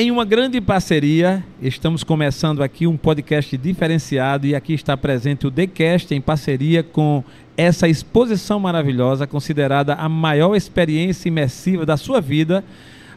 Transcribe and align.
Em 0.00 0.12
uma 0.12 0.24
grande 0.24 0.60
parceria, 0.60 1.44
estamos 1.60 2.04
começando 2.04 2.62
aqui 2.62 2.86
um 2.86 2.96
podcast 2.96 3.56
diferenciado 3.56 4.46
e 4.46 4.54
aqui 4.54 4.72
está 4.72 4.96
presente 4.96 5.44
o 5.44 5.50
TheCast 5.50 6.14
em 6.14 6.20
parceria 6.20 6.84
com 6.84 7.24
essa 7.56 7.88
exposição 7.88 8.60
maravilhosa, 8.60 9.26
considerada 9.26 9.94
a 9.94 10.08
maior 10.08 10.54
experiência 10.54 11.26
imersiva 11.26 11.84
da 11.84 11.96
sua 11.96 12.20
vida, 12.20 12.64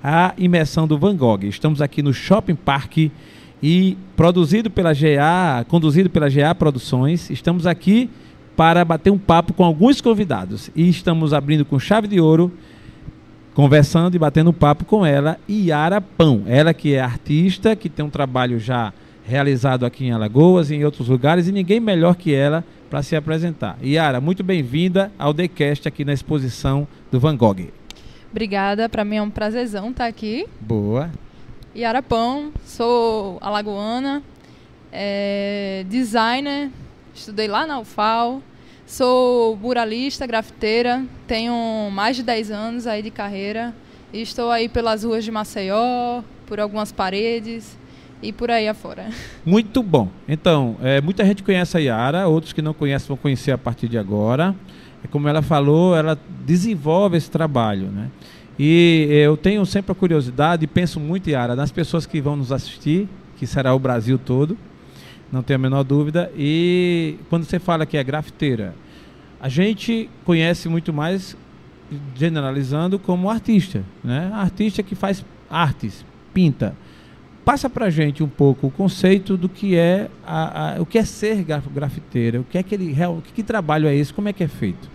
a 0.03 0.33
imersão 0.39 0.87
do 0.87 0.97
Van 0.97 1.15
Gogh. 1.15 1.43
Estamos 1.43 1.83
aqui 1.83 2.01
no 2.01 2.11
Shopping 2.15 2.55
Park 2.55 3.11
e 3.61 3.95
produzido 4.15 4.71
pela 4.71 4.91
GA, 4.91 5.63
conduzido 5.67 6.09
pela 6.09 6.31
GA 6.31 6.55
Produções. 6.55 7.29
Estamos 7.29 7.67
aqui 7.67 8.09
para 8.57 8.83
bater 8.83 9.11
um 9.11 9.19
papo 9.19 9.53
com 9.53 9.63
alguns 9.63 10.01
convidados 10.01 10.71
e 10.75 10.89
estamos 10.89 11.31
abrindo 11.31 11.63
com 11.63 11.77
chave 11.77 12.07
de 12.07 12.19
ouro 12.19 12.51
conversando 13.53 14.15
e 14.15 14.19
batendo 14.19 14.53
papo 14.53 14.85
com 14.85 15.05
ela, 15.05 15.39
Yara 15.49 16.01
Pão. 16.01 16.43
Ela 16.47 16.73
que 16.73 16.93
é 16.93 17.01
artista, 17.01 17.75
que 17.75 17.89
tem 17.89 18.05
um 18.05 18.09
trabalho 18.09 18.59
já 18.59 18.93
realizado 19.25 19.85
aqui 19.85 20.05
em 20.05 20.11
Alagoas 20.11 20.71
e 20.71 20.75
em 20.75 20.85
outros 20.85 21.07
lugares, 21.07 21.47
e 21.47 21.51
ninguém 21.51 21.79
melhor 21.79 22.15
que 22.15 22.33
ela 22.33 22.63
para 22.89 23.01
se 23.01 23.15
apresentar. 23.15 23.77
Yara, 23.83 24.19
muito 24.19 24.43
bem-vinda 24.43 25.11
ao 25.17 25.33
TheCast 25.33 25.87
aqui 25.87 26.03
na 26.03 26.13
exposição 26.13 26.87
do 27.09 27.19
Van 27.19 27.37
Gogh. 27.37 27.69
Obrigada, 28.29 28.89
para 28.89 29.05
mim 29.05 29.17
é 29.17 29.21
um 29.21 29.29
prazerzão 29.29 29.89
estar 29.89 30.07
aqui. 30.07 30.45
Boa. 30.59 31.09
Yara 31.75 32.03
Pão, 32.03 32.51
sou 32.65 33.37
alagoana, 33.41 34.21
é, 34.91 35.85
designer, 35.89 36.69
estudei 37.13 37.47
lá 37.47 37.65
na 37.65 37.79
UFAL, 37.79 38.41
Sou 38.91 39.55
muralista, 39.55 40.27
grafiteira, 40.27 41.05
tenho 41.25 41.89
mais 41.93 42.17
de 42.17 42.23
10 42.23 42.51
anos 42.51 42.85
aí 42.85 43.01
de 43.01 43.09
carreira 43.09 43.73
e 44.11 44.21
estou 44.21 44.51
aí 44.51 44.67
pelas 44.67 45.05
ruas 45.05 45.23
de 45.23 45.31
Maceió, 45.31 46.21
por 46.45 46.59
algumas 46.59 46.91
paredes 46.91 47.79
e 48.21 48.33
por 48.33 48.51
aí 48.51 48.67
afora. 48.67 49.07
Muito 49.45 49.81
bom. 49.81 50.09
Então, 50.27 50.75
é, 50.81 50.99
muita 50.99 51.23
gente 51.23 51.41
conhece 51.41 51.77
a 51.77 51.79
Yara, 51.79 52.27
outros 52.27 52.51
que 52.51 52.61
não 52.61 52.73
conhecem 52.73 53.07
vão 53.07 53.15
conhecer 53.15 53.53
a 53.53 53.57
partir 53.57 53.87
de 53.87 53.97
agora. 53.97 54.53
É 55.01 55.07
como 55.07 55.25
ela 55.29 55.41
falou, 55.41 55.95
ela 55.95 56.19
desenvolve 56.45 57.15
esse 57.15 57.31
trabalho, 57.31 57.87
né? 57.87 58.09
E 58.59 59.07
eu 59.09 59.37
tenho 59.37 59.65
sempre 59.65 59.93
a 59.93 59.95
curiosidade 59.95 60.65
e 60.65 60.67
penso 60.67 60.99
muito, 60.99 61.29
Yara, 61.29 61.55
nas 61.55 61.71
pessoas 61.71 62.05
que 62.05 62.19
vão 62.19 62.35
nos 62.35 62.51
assistir, 62.51 63.07
que 63.37 63.47
será 63.47 63.73
o 63.73 63.79
Brasil 63.79 64.19
todo 64.19 64.57
não 65.31 65.41
tenho 65.41 65.59
a 65.59 65.61
menor 65.61 65.83
dúvida. 65.83 66.31
E 66.35 67.17
quando 67.29 67.45
você 67.45 67.59
fala 67.59 67.85
que 67.85 67.97
é 67.97 68.03
grafiteira, 68.03 68.75
a 69.39 69.47
gente 69.47 70.09
conhece 70.25 70.67
muito 70.67 70.91
mais, 70.91 71.35
generalizando, 72.15 72.99
como 72.99 73.29
artista. 73.29 73.83
Né? 74.03 74.29
Artista 74.33 74.83
que 74.83 74.93
faz 74.93 75.25
artes, 75.49 76.05
pinta. 76.33 76.75
Passa 77.43 77.69
para 77.69 77.89
gente 77.89 78.21
um 78.21 78.27
pouco 78.27 78.67
o 78.67 78.71
conceito 78.71 79.35
do 79.35 79.49
que 79.49 79.75
é 79.75 80.09
a, 80.23 80.75
a, 80.75 80.81
o 80.81 80.85
que 80.85 80.99
é 80.99 81.03
ser 81.03 81.43
grafiteira, 81.43 82.39
o 82.39 82.43
que 82.43 82.57
é 82.57 82.63
que 82.63 82.75
ele, 82.75 82.95
que, 83.23 83.33
que 83.33 83.43
trabalho 83.43 83.87
é 83.87 83.95
esse, 83.95 84.13
como 84.13 84.29
é 84.29 84.33
que 84.33 84.43
é 84.43 84.47
feito. 84.47 84.89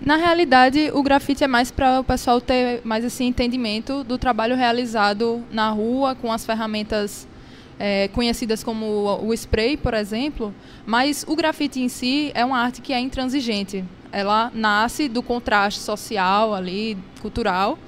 Na 0.00 0.16
realidade, 0.16 0.90
o 0.92 1.02
grafite 1.02 1.42
é 1.42 1.48
mais 1.48 1.70
para 1.70 2.00
o 2.00 2.04
pessoal 2.04 2.38
ter 2.38 2.82
mais 2.84 3.02
esse 3.02 3.24
entendimento 3.24 4.04
do 4.04 4.18
trabalho 4.18 4.54
realizado 4.54 5.42
na 5.50 5.70
rua 5.70 6.14
com 6.14 6.30
as 6.30 6.44
ferramentas 6.44 7.26
é, 7.78 8.08
conhecidas 8.08 8.64
como 8.64 9.20
o 9.22 9.32
spray, 9.34 9.76
por 9.76 9.94
exemplo, 9.94 10.54
mas 10.84 11.24
o 11.28 11.36
grafite 11.36 11.80
em 11.80 11.88
si 11.88 12.30
é 12.34 12.44
uma 12.44 12.58
arte 12.58 12.80
que 12.80 12.92
é 12.92 13.00
intransigente. 13.00 13.84
Ela 14.12 14.50
nasce 14.54 15.08
do 15.08 15.22
contraste 15.22 15.80
social 15.80 16.54
ali, 16.54 16.96
cultural, 17.20 17.78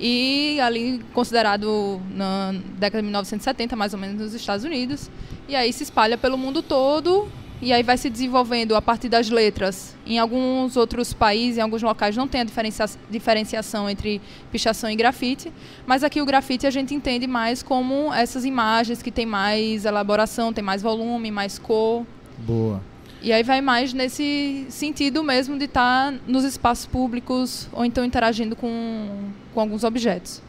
e 0.00 0.58
ali 0.60 1.00
considerado 1.12 2.00
na 2.14 2.52
década 2.78 2.98
de 2.98 3.04
1970, 3.04 3.76
mais 3.76 3.92
ou 3.92 4.00
menos 4.00 4.20
nos 4.20 4.34
Estados 4.34 4.64
Unidos, 4.64 5.10
e 5.48 5.56
aí 5.56 5.72
se 5.72 5.82
espalha 5.82 6.16
pelo 6.16 6.38
mundo 6.38 6.62
todo 6.62 7.28
e 7.60 7.72
aí 7.72 7.82
vai 7.82 7.96
se 7.96 8.08
desenvolvendo 8.08 8.74
a 8.74 8.82
partir 8.82 9.08
das 9.08 9.28
letras. 9.30 9.96
Em 10.06 10.18
alguns 10.18 10.76
outros 10.76 11.12
países, 11.12 11.58
em 11.58 11.60
alguns 11.60 11.82
locais, 11.82 12.16
não 12.16 12.28
tem 12.28 12.40
a 12.40 12.44
diferencia 12.44 12.86
diferenciação 13.10 13.90
entre 13.90 14.20
pichação 14.50 14.90
e 14.90 14.96
grafite, 14.96 15.52
mas 15.86 16.04
aqui 16.04 16.20
o 16.22 16.26
grafite 16.26 16.66
a 16.66 16.70
gente 16.70 16.94
entende 16.94 17.26
mais 17.26 17.62
como 17.62 18.12
essas 18.12 18.44
imagens 18.44 19.02
que 19.02 19.10
tem 19.10 19.26
mais 19.26 19.84
elaboração, 19.84 20.52
tem 20.52 20.62
mais 20.62 20.82
volume, 20.82 21.30
mais 21.30 21.58
cor. 21.58 22.06
Boa. 22.38 22.80
E 23.20 23.32
aí 23.32 23.42
vai 23.42 23.60
mais 23.60 23.92
nesse 23.92 24.66
sentido 24.68 25.24
mesmo 25.24 25.58
de 25.58 25.64
estar 25.64 26.12
tá 26.12 26.18
nos 26.26 26.44
espaços 26.44 26.86
públicos 26.86 27.68
ou 27.72 27.84
então 27.84 28.04
interagindo 28.04 28.54
com, 28.54 29.08
com 29.52 29.60
alguns 29.60 29.82
objetos. 29.82 30.40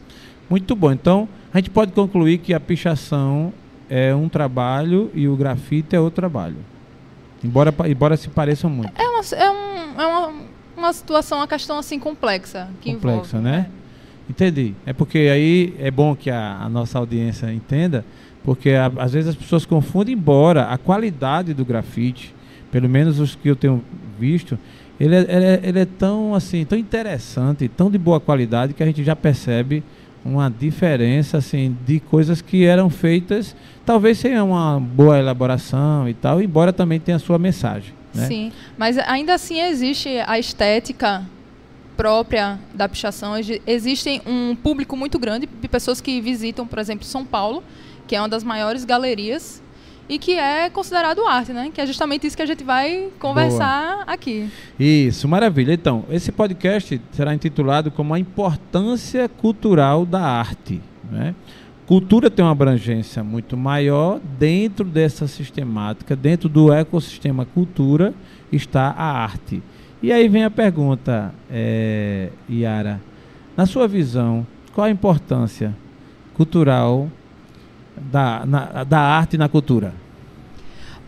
Muito 0.48 0.76
bom. 0.76 0.92
Então, 0.92 1.28
a 1.52 1.58
gente 1.58 1.70
pode 1.70 1.92
concluir 1.92 2.38
que 2.38 2.54
a 2.54 2.60
pichação 2.60 3.52
é 3.88 4.14
um 4.14 4.28
trabalho 4.28 5.10
e 5.14 5.26
o 5.26 5.34
grafite 5.34 5.96
é 5.96 6.00
outro 6.00 6.16
trabalho. 6.16 6.56
Embora, 7.42 7.74
embora 7.88 8.16
se 8.16 8.28
pareçam 8.28 8.68
muito. 8.68 8.92
É 9.00 9.08
uma, 9.08 9.20
é 9.34 9.50
um, 9.50 10.00
é 10.00 10.06
uma, 10.06 10.32
uma 10.76 10.92
situação, 10.92 11.38
uma 11.38 11.48
questão 11.48 11.78
assim 11.78 11.98
complexa. 11.98 12.68
Que 12.80 12.92
complexa, 12.94 13.38
envolve, 13.38 13.38
né? 13.38 13.70
É. 13.76 13.80
Entendi. 14.30 14.74
É 14.86 14.92
porque 14.92 15.18
aí 15.18 15.74
é 15.78 15.90
bom 15.90 16.14
que 16.14 16.30
a, 16.30 16.58
a 16.62 16.68
nossa 16.68 16.98
audiência 16.98 17.52
entenda, 17.52 18.04
porque 18.44 18.70
a, 18.70 18.86
às 18.98 19.12
vezes 19.12 19.30
as 19.30 19.34
pessoas 19.34 19.66
confundem, 19.66 20.14
embora 20.14 20.64
a 20.64 20.78
qualidade 20.78 21.52
do 21.52 21.64
grafite, 21.64 22.34
pelo 22.70 22.88
menos 22.88 23.18
os 23.18 23.34
que 23.34 23.48
eu 23.48 23.56
tenho 23.56 23.82
visto, 24.18 24.58
ele 25.00 25.16
é, 25.16 25.20
ele 25.20 25.44
é, 25.44 25.60
ele 25.64 25.78
é 25.80 25.84
tão 25.84 26.34
assim, 26.34 26.64
tão 26.64 26.78
interessante, 26.78 27.66
tão 27.68 27.90
de 27.90 27.98
boa 27.98 28.20
qualidade 28.20 28.74
que 28.74 28.82
a 28.82 28.86
gente 28.86 29.02
já 29.02 29.16
percebe 29.16 29.82
uma 30.24 30.50
diferença 30.50 31.38
assim 31.38 31.76
de 31.86 31.98
coisas 31.98 32.42
que 32.42 32.64
eram 32.64 32.90
feitas 32.90 33.56
talvez 33.90 34.18
sem 34.18 34.40
uma 34.40 34.78
boa 34.78 35.18
elaboração 35.18 36.08
e 36.08 36.14
tal, 36.14 36.40
embora 36.40 36.72
também 36.72 37.00
tenha 37.00 37.16
a 37.16 37.18
sua 37.18 37.40
mensagem. 37.40 37.92
Né? 38.14 38.24
Sim, 38.28 38.52
mas 38.78 38.96
ainda 38.98 39.34
assim 39.34 39.60
existe 39.60 40.08
a 40.28 40.38
estética 40.38 41.26
própria 41.96 42.56
da 42.72 42.88
pichação. 42.88 43.32
Existe 43.66 44.22
um 44.24 44.54
público 44.54 44.96
muito 44.96 45.18
grande 45.18 45.48
de 45.60 45.66
pessoas 45.66 46.00
que 46.00 46.20
visitam, 46.20 46.68
por 46.68 46.78
exemplo, 46.78 47.04
São 47.04 47.24
Paulo, 47.24 47.64
que 48.06 48.14
é 48.14 48.20
uma 48.20 48.28
das 48.28 48.44
maiores 48.44 48.84
galerias 48.84 49.60
e 50.08 50.20
que 50.20 50.38
é 50.38 50.70
considerado 50.70 51.26
arte, 51.26 51.52
né? 51.52 51.72
Que 51.74 51.80
é 51.80 51.86
justamente 51.86 52.28
isso 52.28 52.36
que 52.36 52.42
a 52.44 52.46
gente 52.46 52.62
vai 52.62 53.08
conversar 53.18 54.04
Boa. 54.04 54.04
aqui. 54.06 54.48
Isso, 54.78 55.26
maravilha. 55.26 55.72
Então, 55.72 56.04
esse 56.12 56.30
podcast 56.30 57.00
será 57.10 57.34
intitulado 57.34 57.90
como 57.90 58.14
a 58.14 58.20
importância 58.20 59.28
cultural 59.28 60.06
da 60.06 60.20
arte, 60.20 60.80
né? 61.10 61.34
Cultura 61.90 62.30
tem 62.30 62.44
uma 62.44 62.52
abrangência 62.52 63.24
muito 63.24 63.56
maior 63.56 64.20
dentro 64.38 64.84
dessa 64.84 65.26
sistemática, 65.26 66.14
dentro 66.14 66.48
do 66.48 66.72
ecossistema 66.72 67.44
cultura 67.44 68.14
está 68.52 68.94
a 68.96 69.10
arte. 69.24 69.60
E 70.00 70.12
aí 70.12 70.28
vem 70.28 70.44
a 70.44 70.50
pergunta, 70.52 71.34
é, 71.50 72.30
Yara, 72.48 73.00
na 73.56 73.66
sua 73.66 73.88
visão, 73.88 74.46
qual 74.72 74.86
a 74.86 74.90
importância 74.90 75.76
cultural 76.32 77.10
da, 77.96 78.46
na, 78.46 78.84
da 78.84 79.00
arte 79.00 79.36
na 79.36 79.48
cultura? 79.48 79.92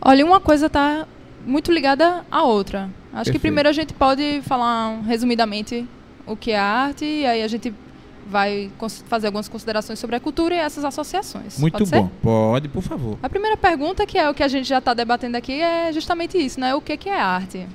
Olha, 0.00 0.26
uma 0.26 0.40
coisa 0.40 0.66
está 0.66 1.06
muito 1.46 1.70
ligada 1.70 2.24
à 2.28 2.42
outra. 2.42 2.90
Acho 3.12 3.12
Perfeito. 3.12 3.32
que 3.34 3.38
primeiro 3.38 3.68
a 3.68 3.72
gente 3.72 3.94
pode 3.94 4.42
falar 4.42 5.00
resumidamente 5.02 5.86
o 6.26 6.34
que 6.34 6.50
é 6.50 6.58
arte 6.58 7.04
e 7.04 7.24
aí 7.24 7.40
a 7.40 7.46
gente 7.46 7.72
vai 8.26 8.70
fazer 9.06 9.26
algumas 9.26 9.48
considerações 9.48 9.98
sobre 9.98 10.16
a 10.16 10.20
cultura 10.20 10.54
e 10.54 10.58
essas 10.58 10.84
associações. 10.84 11.58
Muito 11.58 11.78
pode 11.78 11.90
bom. 11.90 12.06
Ser? 12.06 12.12
Pode, 12.22 12.68
por 12.68 12.82
favor. 12.82 13.18
A 13.22 13.28
primeira 13.28 13.56
pergunta, 13.56 14.06
que 14.06 14.18
é 14.18 14.28
o 14.28 14.34
que 14.34 14.42
a 14.42 14.48
gente 14.48 14.68
já 14.68 14.78
está 14.78 14.94
debatendo 14.94 15.36
aqui, 15.36 15.60
é 15.60 15.92
justamente 15.92 16.38
isso, 16.38 16.58
né? 16.60 16.74
O 16.74 16.80
que, 16.80 16.96
que 16.96 17.08
é 17.08 17.20
arte? 17.20 17.66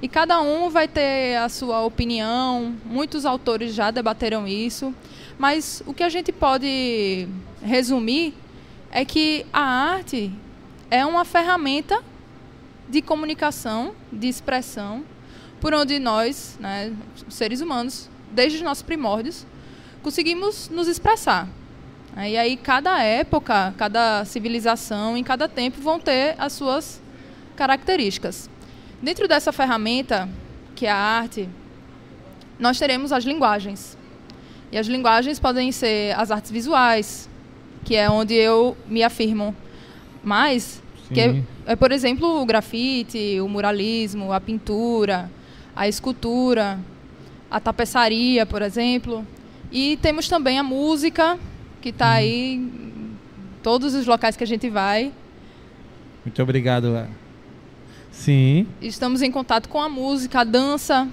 E 0.00 0.08
cada 0.08 0.40
um 0.40 0.68
vai 0.68 0.86
ter 0.86 1.36
a 1.36 1.48
sua 1.48 1.82
opinião, 1.82 2.74
muitos 2.84 3.24
autores 3.24 3.74
já 3.74 3.90
debateram 3.90 4.46
isso, 4.46 4.94
mas 5.38 5.82
o 5.86 5.94
que 5.94 6.02
a 6.02 6.08
gente 6.08 6.32
pode 6.32 7.26
resumir 7.62 8.34
é 8.90 9.04
que 9.04 9.46
a 9.52 9.62
arte 9.62 10.30
é 10.90 11.04
uma 11.04 11.24
ferramenta 11.24 12.02
de 12.88 13.02
comunicação, 13.02 13.94
de 14.12 14.28
expressão, 14.28 15.02
por 15.60 15.74
onde 15.74 15.98
nós, 15.98 16.56
né, 16.60 16.92
seres 17.28 17.60
humanos, 17.60 18.08
desde 18.30 18.58
os 18.58 18.62
nossos 18.62 18.82
primórdios, 18.82 19.46
conseguimos 20.06 20.68
nos 20.68 20.86
expressar. 20.86 21.48
E 22.16 22.36
aí 22.36 22.56
cada 22.56 23.02
época, 23.02 23.74
cada 23.76 24.24
civilização, 24.24 25.16
em 25.16 25.24
cada 25.24 25.48
tempo 25.48 25.80
vão 25.80 25.98
ter 25.98 26.36
as 26.38 26.52
suas 26.52 27.02
características. 27.56 28.48
Dentro 29.02 29.26
dessa 29.26 29.50
ferramenta, 29.50 30.28
que 30.76 30.86
é 30.86 30.92
a 30.92 30.96
arte, 30.96 31.48
nós 32.56 32.78
teremos 32.78 33.10
as 33.10 33.24
linguagens. 33.24 33.98
E 34.70 34.78
as 34.78 34.86
linguagens 34.86 35.40
podem 35.40 35.72
ser 35.72 36.16
as 36.16 36.30
artes 36.30 36.52
visuais, 36.52 37.28
que 37.84 37.96
é 37.96 38.08
onde 38.08 38.32
eu 38.32 38.76
me 38.86 39.02
afirmo 39.02 39.56
mais, 40.22 40.80
Sim. 41.08 41.14
que 41.14 41.20
é, 41.20 41.42
é, 41.66 41.74
por 41.74 41.90
exemplo, 41.90 42.40
o 42.40 42.46
grafite, 42.46 43.40
o 43.40 43.48
muralismo, 43.48 44.32
a 44.32 44.40
pintura, 44.40 45.28
a 45.74 45.88
escultura, 45.88 46.78
a 47.50 47.58
tapeçaria, 47.58 48.46
por 48.46 48.62
exemplo. 48.62 49.26
E 49.70 49.96
temos 49.98 50.28
também 50.28 50.58
a 50.58 50.62
música, 50.62 51.38
que 51.80 51.90
está 51.90 52.12
aí 52.12 52.96
todos 53.62 53.94
os 53.94 54.06
locais 54.06 54.36
que 54.36 54.44
a 54.44 54.46
gente 54.46 54.70
vai. 54.70 55.12
Muito 56.24 56.42
obrigado. 56.42 57.06
Sim. 58.10 58.66
Estamos 58.80 59.22
em 59.22 59.30
contato 59.30 59.68
com 59.68 59.80
a 59.80 59.88
música, 59.88 60.40
a 60.40 60.44
dança. 60.44 61.08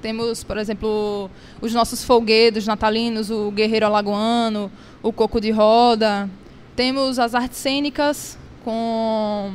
Temos, 0.00 0.42
por 0.42 0.58
exemplo, 0.58 1.30
os 1.60 1.72
nossos 1.72 2.04
folguedos 2.04 2.66
natalinos, 2.66 3.30
o 3.30 3.50
Guerreiro 3.50 3.86
Alagoano, 3.86 4.70
o 5.02 5.12
Coco 5.12 5.40
de 5.40 5.50
Roda. 5.50 6.28
Temos 6.74 7.18
as 7.18 7.34
artes 7.34 7.58
cênicas 7.58 8.36
com 8.64 9.52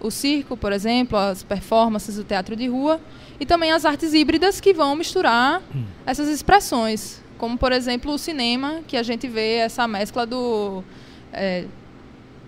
o 0.00 0.10
circo, 0.10 0.56
por 0.56 0.72
exemplo, 0.72 1.18
as 1.18 1.42
performances 1.42 2.16
do 2.16 2.24
teatro 2.24 2.56
de 2.56 2.68
rua. 2.68 3.00
E 3.38 3.46
também 3.46 3.72
as 3.72 3.84
artes 3.84 4.14
híbridas 4.14 4.60
que 4.60 4.72
vão 4.72 4.96
misturar 4.96 5.62
hum. 5.74 5.84
essas 6.04 6.28
expressões. 6.28 7.22
Como, 7.38 7.58
por 7.58 7.72
exemplo, 7.72 8.12
o 8.12 8.18
cinema, 8.18 8.80
que 8.86 8.96
a 8.96 9.02
gente 9.02 9.28
vê 9.28 9.56
essa 9.56 9.86
mescla 9.86 10.26
do... 10.26 10.82
É, 11.32 11.66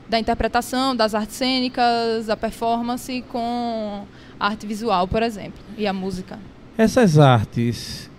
da 0.08 0.18
interpretação, 0.18 0.96
das 0.96 1.14
artes 1.14 1.36
cênicas, 1.36 2.26
da 2.26 2.36
performance 2.36 3.22
com 3.28 4.06
a 4.40 4.46
arte 4.46 4.66
visual, 4.66 5.06
por 5.06 5.22
exemplo, 5.22 5.60
e 5.76 5.86
a 5.86 5.92
música. 5.92 6.38
Essas 6.78 7.18
artes 7.18 8.10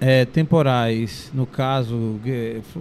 é, 0.00 0.24
temporais, 0.24 1.30
no 1.32 1.46
caso, 1.46 2.18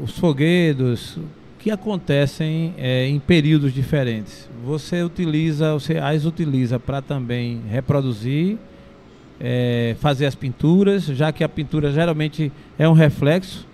os 0.02 0.18
foguedos, 0.18 1.20
que 1.60 1.70
acontecem 1.70 2.74
é, 2.78 3.06
em 3.08 3.20
períodos 3.20 3.72
diferentes, 3.72 4.50
você 4.66 5.04
utiliza, 5.04 5.74
você 5.74 5.98
as 6.00 6.26
utiliza 6.26 6.80
para 6.80 7.04
também 7.04 7.62
reproduzir, 7.70 8.58
é, 9.44 9.96
fazer 10.00 10.28
as 10.28 10.36
pinturas, 10.36 11.04
já 11.04 11.32
que 11.32 11.44
a 11.44 11.50
pintura 11.50 11.92
geralmente 11.92 12.52
é 12.78 12.88
um 12.88 12.94
reflexo 12.94 13.68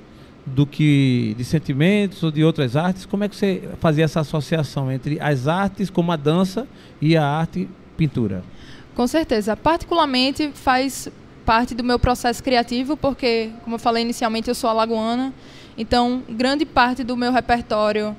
do 0.46 0.66
que 0.66 1.36
de 1.38 1.44
sentimentos 1.44 2.24
ou 2.24 2.32
de 2.32 2.42
outras 2.42 2.78
artes. 2.78 3.06
Como 3.06 3.26
é 3.26 3.28
que 3.28 3.36
você 3.36 3.68
fazia 3.80 4.06
essa 4.06 4.22
associação 4.22 4.90
entre 4.90 5.20
as 5.20 5.46
artes, 5.46 5.90
como 5.90 6.12
a 6.12 6.16
dança, 6.16 6.66
e 7.02 7.18
a 7.18 7.26
arte 7.26 7.68
pintura? 7.98 8.44
Com 8.96 9.06
certeza. 9.06 9.58
Particularmente 9.58 10.50
faz 10.54 11.10
parte 11.46 11.76
do 11.76 11.84
meu 11.84 12.00
processo 12.00 12.42
criativo, 12.42 12.96
porque, 12.96 13.52
como 13.64 13.76
eu 13.76 13.80
falei 13.80 14.04
inicialmente, 14.04 14.48
eu 14.48 14.56
sou 14.56 14.70
alagoana, 14.70 15.34
então 15.78 16.24
grande 16.30 16.66
parte 16.66 17.04
do 17.04 17.16
meu 17.16 17.32
repertório 17.32 18.16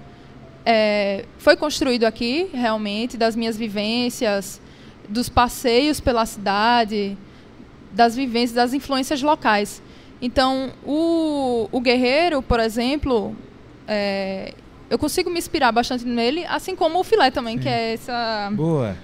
é, 0.64 1.24
foi 1.38 1.56
construído 1.56 2.04
aqui, 2.04 2.48
realmente, 2.52 3.16
das 3.16 3.34
minhas 3.34 3.56
vivências, 3.56 4.60
dos 5.08 5.30
passeios 5.30 5.98
pela 5.98 6.26
cidade, 6.26 7.16
das 7.92 8.14
vivências, 8.14 8.52
das 8.52 8.72
influências 8.72 9.22
locais. 9.22 9.82
Então, 10.20 10.70
o, 10.84 11.68
o 11.70 11.80
guerreiro, 11.80 12.42
por 12.42 12.58
exemplo, 12.58 13.36
é, 13.86 14.52
eu 14.90 14.98
consigo 14.98 15.30
me 15.30 15.38
inspirar 15.38 15.70
bastante 15.70 16.04
nele, 16.04 16.44
assim 16.46 16.74
como 16.74 16.98
o 16.98 17.04
filé 17.04 17.30
também, 17.30 17.56
Sim. 17.56 17.62
que 17.62 17.68
é 17.68 17.92
essa. 17.94 18.50
Boa. 18.52 18.96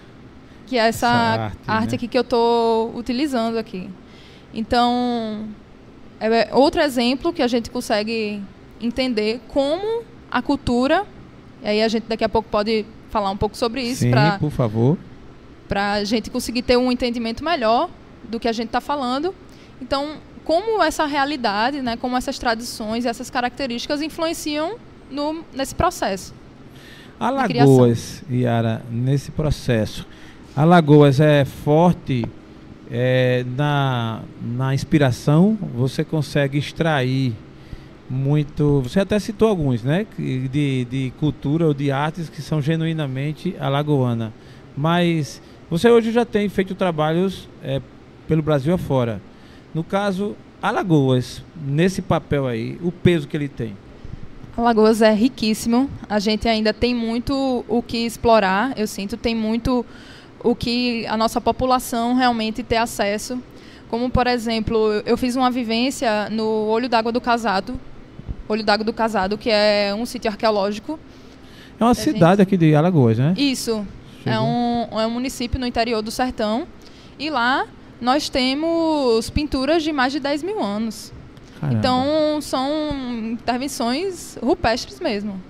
Que 0.67 0.77
é 0.77 0.87
essa, 0.87 1.07
essa 1.07 1.09
arte, 1.09 1.59
arte 1.67 1.91
né? 1.91 1.95
aqui 1.97 2.09
que 2.09 2.19
eu 2.19 2.23
estou 2.23 2.97
utilizando 2.97 3.59
aqui. 3.59 3.89
Então, 4.53 5.47
é 6.21 6.49
outro 6.53 6.81
exemplo 6.81 7.33
que 7.33 7.43
a 7.43 7.49
gente 7.49 7.71
consegue 7.71 8.43
entender 8.81 9.41
como 9.49 10.03
a 10.31 10.43
cultura, 10.43 11.05
e 11.63 11.69
aí 11.69 11.83
a 11.83 11.89
gente 11.89 12.05
daqui 12.09 12.25
a 12.25 12.29
pouco 12.29 12.49
pode 12.49 12.85
falar 13.11 13.31
um 13.31 13.37
pouco 13.37 13.57
sobre 13.57 13.83
isso. 13.83 14.01
Sim, 14.01 14.11
pra, 14.11 14.39
por 14.39 14.51
favor. 14.51 14.99
Para 15.69 15.93
a 15.93 16.05
gente 16.05 16.31
conseguir 16.31 16.63
ter 16.63 16.77
um 16.77 16.91
entendimento 16.91 17.45
melhor 17.45 17.89
do 18.29 18.41
que 18.41 18.49
a 18.49 18.53
gente 18.53 18.67
está 18.67 18.81
falando. 18.81 19.35
Então, 19.81 20.17
como 20.45 20.83
essa 20.83 21.07
realidade, 21.07 21.81
né, 21.81 21.97
como 21.97 22.17
essas 22.17 22.39
tradições 22.39 23.07
essas 23.07 23.31
características 23.31 24.03
influenciam 24.03 24.77
no, 25.11 25.45
nesse 25.55 25.75
processo. 25.75 26.35
Alagoas, 27.19 28.23
Yara, 28.31 28.83
nesse 28.91 29.31
processo, 29.31 30.07
Alagoas 30.57 31.21
é 31.21 31.45
forte 31.45 32.25
é, 32.91 33.45
na, 33.57 34.23
na 34.41 34.75
inspiração, 34.75 35.59
você 35.75 36.05
consegue 36.05 36.59
extrair 36.59 37.35
muito. 38.09 38.81
Você 38.83 39.01
até 39.01 39.19
citou 39.19 39.49
alguns, 39.49 39.83
né? 39.83 40.07
De, 40.17 40.85
de 40.85 41.13
cultura 41.19 41.67
ou 41.67 41.75
de 41.75 41.91
artes 41.91 42.29
que 42.29 42.43
são 42.43 42.61
genuinamente 42.61 43.57
alagoana. 43.59 44.33
Mas 44.77 45.41
você 45.71 45.89
hoje 45.91 46.13
já 46.13 46.25
tem 46.25 46.49
feito 46.49 46.75
trabalhos 46.75 47.49
é, 47.63 47.81
pelo 48.27 48.43
Brasil 48.43 48.75
afora. 48.75 49.21
No 49.75 49.83
caso, 49.83 50.37
Alagoas, 50.63 51.43
nesse 51.67 52.01
papel 52.01 52.47
aí, 52.47 52.79
o 52.83 52.91
peso 52.91 53.29
que 53.29 53.37
ele 53.37 53.49
tem. 53.49 53.77
Alagoas 54.57 55.03
é 55.03 55.13
riquíssimo. 55.13 55.91
A 56.09 56.19
gente 56.19 56.49
ainda 56.49 56.73
tem 56.73 56.95
muito 56.95 57.65
o 57.69 57.83
que 57.83 57.99
explorar. 57.99 58.73
Eu 58.79 58.87
sinto 58.87 59.17
tem 59.17 59.35
muito 59.35 59.85
o 60.43 60.55
que 60.55 61.05
a 61.07 61.17
nossa 61.17 61.41
população 61.41 62.15
realmente 62.15 62.63
ter 62.63 62.77
acesso. 62.77 63.43
Como, 63.89 64.09
por 64.09 64.27
exemplo, 64.27 65.03
eu 65.05 65.17
fiz 65.17 65.35
uma 65.37 65.51
vivência 65.51 66.29
no 66.31 66.67
Olho 66.69 66.89
d'Água 66.89 67.11
do 67.11 67.21
Casado, 67.21 67.79
Olho 68.49 68.63
d'Água 68.63 68.85
do 68.85 68.93
Casado, 68.93 69.37
que 69.37 69.51
é 69.51 69.95
um 69.97 70.07
sítio 70.07 70.31
arqueológico. 70.31 70.99
É 71.79 71.85
uma 71.85 71.95
cidade 71.95 72.39
gente... 72.39 72.43
aqui 72.43 72.57
de 72.57 72.75
Alagoas, 72.75 73.19
né? 73.19 73.35
Isso. 73.37 73.87
É 74.25 74.39
um, 74.41 74.87
é 74.99 75.07
um 75.07 75.11
município 75.11 75.59
no 75.59 75.67
interior 75.67 76.01
do 76.01 76.11
sertão. 76.11 76.67
E 77.19 77.29
lá 77.29 77.67
nós 78.05 78.29
temos 78.29 79.31
pinturas 79.31 79.83
de 79.83 79.91
mais 79.91 80.13
de 80.13 80.21
10 80.21 80.43
mil 80.43 80.63
anos. 80.63 81.11
Caramba. 81.59 81.79
Então, 81.79 82.39
são 82.43 82.69
intervenções 83.33 84.37
rupestres 84.43 85.01
mesmo. 85.01 85.41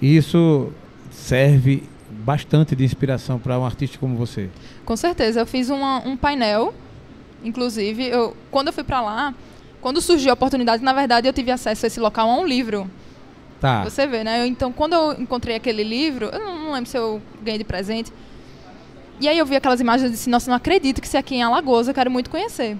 Isso 0.00 0.72
serve 1.10 1.82
bastante 2.10 2.74
de 2.74 2.84
inspiração 2.84 3.38
para 3.38 3.58
um 3.58 3.66
artista 3.66 3.98
como 3.98 4.16
você. 4.16 4.48
Com 4.86 4.96
certeza. 4.96 5.40
Eu 5.40 5.46
fiz 5.46 5.68
uma, 5.68 5.98
um 6.08 6.16
painel, 6.16 6.72
inclusive, 7.44 8.06
eu, 8.06 8.34
quando 8.50 8.68
eu 8.68 8.72
fui 8.72 8.82
para 8.82 9.02
lá, 9.02 9.34
quando 9.82 10.00
surgiu 10.00 10.30
a 10.30 10.34
oportunidade, 10.34 10.82
na 10.82 10.94
verdade, 10.94 11.28
eu 11.28 11.34
tive 11.34 11.50
acesso 11.50 11.84
a 11.84 11.88
esse 11.88 12.00
local 12.00 12.30
a 12.30 12.34
um 12.34 12.46
livro. 12.46 12.90
Tá. 13.60 13.84
Você 13.84 14.06
vê, 14.06 14.24
né? 14.24 14.40
Eu, 14.40 14.46
então, 14.46 14.72
quando 14.72 14.94
eu 14.94 15.20
encontrei 15.20 15.54
aquele 15.54 15.84
livro, 15.84 16.30
eu 16.32 16.38
não, 16.38 16.58
não, 16.58 16.72
lembro 16.72 16.88
se 16.88 16.96
eu 16.96 17.20
ganhei 17.42 17.58
de 17.58 17.64
presente. 17.64 18.10
E 19.20 19.28
aí 19.28 19.38
eu 19.38 19.46
vi 19.46 19.56
aquelas 19.56 19.80
imagens 19.80 20.10
e 20.10 20.12
disse, 20.12 20.28
nossa, 20.28 20.50
não 20.50 20.56
acredito 20.56 21.00
que 21.00 21.06
isso 21.06 21.16
aqui 21.16 21.36
em 21.36 21.42
Alagoas, 21.42 21.88
eu 21.88 21.94
quero 21.94 22.10
muito 22.10 22.28
conhecer. 22.28 22.76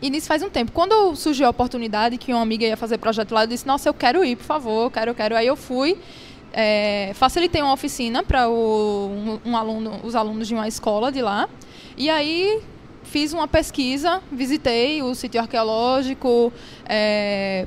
E 0.00 0.10
nisso 0.10 0.26
faz 0.26 0.42
um 0.42 0.50
tempo. 0.50 0.72
Quando 0.72 1.14
surgiu 1.16 1.46
a 1.46 1.50
oportunidade 1.50 2.16
que 2.18 2.32
uma 2.32 2.42
amiga 2.42 2.64
ia 2.64 2.76
fazer 2.76 2.98
projeto 2.98 3.32
lá, 3.32 3.44
eu 3.44 3.46
disse, 3.46 3.66
nossa, 3.66 3.88
eu 3.88 3.94
quero 3.94 4.24
ir, 4.24 4.36
por 4.36 4.44
favor, 4.44 4.84
eu 4.84 4.90
quero, 4.90 5.10
eu 5.10 5.14
quero. 5.14 5.36
Aí 5.36 5.46
eu 5.46 5.56
fui 5.56 5.98
é, 6.52 7.12
facilitei 7.14 7.62
uma 7.62 7.72
oficina 7.72 8.22
para 8.22 8.48
um, 8.48 9.40
um 9.44 9.56
aluno, 9.56 10.00
os 10.04 10.14
alunos 10.14 10.46
de 10.46 10.54
uma 10.54 10.68
escola 10.68 11.10
de 11.10 11.22
lá. 11.22 11.48
E 11.96 12.10
aí 12.10 12.60
fiz 13.02 13.32
uma 13.32 13.48
pesquisa, 13.48 14.22
visitei 14.30 15.02
o 15.02 15.14
sítio 15.14 15.40
arqueológico 15.40 16.52
é, 16.86 17.66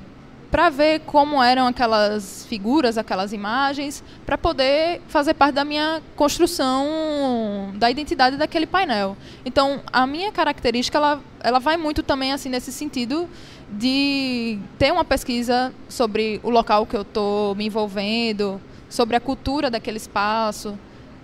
para 0.55 0.69
ver 0.69 1.01
como 1.01 1.43
eram 1.43 1.67
aquelas 1.67 2.45
figuras, 2.47 2.97
aquelas 2.97 3.33
imagens, 3.33 4.01
para 4.25 4.37
poder 4.37 5.01
fazer 5.09 5.33
parte 5.33 5.55
da 5.55 5.65
minha 5.65 6.01
construção 6.15 7.73
da 7.75 7.91
identidade 7.91 8.37
daquele 8.37 8.65
painel. 8.65 9.17
Então, 9.45 9.81
a 9.91 10.07
minha 10.07 10.31
característica 10.31 10.97
ela, 10.97 11.21
ela 11.43 11.59
vai 11.59 11.75
muito 11.75 12.01
também 12.01 12.31
assim 12.31 12.47
nesse 12.47 12.71
sentido 12.71 13.27
de 13.69 14.57
ter 14.79 14.93
uma 14.93 15.03
pesquisa 15.03 15.73
sobre 15.89 16.39
o 16.41 16.49
local 16.49 16.85
que 16.85 16.95
eu 16.95 17.01
estou 17.01 17.53
me 17.53 17.65
envolvendo, 17.65 18.61
sobre 18.87 19.17
a 19.17 19.19
cultura 19.19 19.69
daquele 19.69 19.97
espaço, 19.97 20.79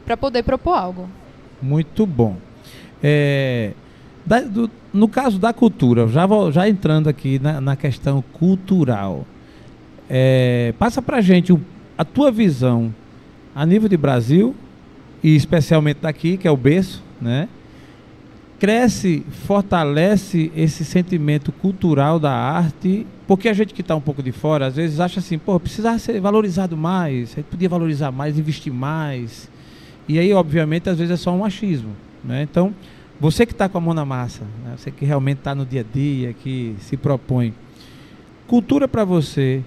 para 0.05 0.17
poder 0.17 0.43
propor 0.43 0.73
algo. 0.73 1.09
Muito 1.61 2.05
bom. 2.05 2.35
É, 3.01 3.71
da, 4.25 4.41
do, 4.41 4.69
no 4.93 5.07
caso 5.07 5.39
da 5.39 5.53
cultura, 5.53 6.07
já, 6.07 6.27
já 6.51 6.67
entrando 6.67 7.07
aqui 7.07 7.39
na, 7.39 7.61
na 7.61 7.75
questão 7.75 8.23
cultural, 8.33 9.25
é, 10.09 10.73
passa 10.77 11.01
para 11.01 11.21
gente 11.21 11.57
a 11.97 12.03
tua 12.03 12.31
visão 12.31 12.93
a 13.55 13.65
nível 13.65 13.87
de 13.87 13.97
Brasil, 13.97 14.55
e 15.23 15.35
especialmente 15.35 15.99
daqui, 16.01 16.37
que 16.37 16.47
é 16.47 16.51
o 16.51 16.57
berço, 16.57 17.03
né? 17.21 17.47
cresce, 18.61 19.25
fortalece 19.47 20.51
esse 20.55 20.85
sentimento 20.85 21.51
cultural 21.51 22.19
da 22.19 22.31
arte, 22.31 23.07
porque 23.27 23.49
a 23.49 23.53
gente 23.53 23.73
que 23.73 23.81
está 23.81 23.95
um 23.95 24.01
pouco 24.01 24.21
de 24.21 24.31
fora, 24.31 24.67
às 24.67 24.75
vezes 24.75 24.99
acha 24.99 25.19
assim, 25.19 25.39
pô, 25.39 25.59
precisava 25.59 25.97
ser 25.97 26.21
valorizado 26.21 26.77
mais, 26.77 27.31
a 27.31 27.35
gente 27.37 27.45
podia 27.45 27.67
valorizar 27.67 28.11
mais, 28.11 28.37
investir 28.37 28.71
mais. 28.71 29.49
E 30.07 30.19
aí, 30.19 30.31
obviamente, 30.31 30.87
às 30.87 30.99
vezes 30.99 31.11
é 31.11 31.17
só 31.17 31.31
um 31.31 31.43
achismo. 31.43 31.89
Né? 32.23 32.43
Então, 32.43 32.71
você 33.21 33.45
que 33.45 33.53
está 33.53 33.69
com 33.69 33.77
a 33.77 33.81
mão 33.81 33.93
na 33.93 34.03
massa, 34.03 34.43
né? 34.65 34.73
você 34.75 34.91
que 34.91 35.05
realmente 35.05 35.37
está 35.37 35.55
no 35.55 35.65
dia 35.65 35.81
a 35.81 35.93
dia, 35.93 36.33
que 36.33 36.75
se 36.79 36.97
propõe, 36.97 37.53
cultura 38.47 38.87
para 38.87 39.05
você, 39.05 39.63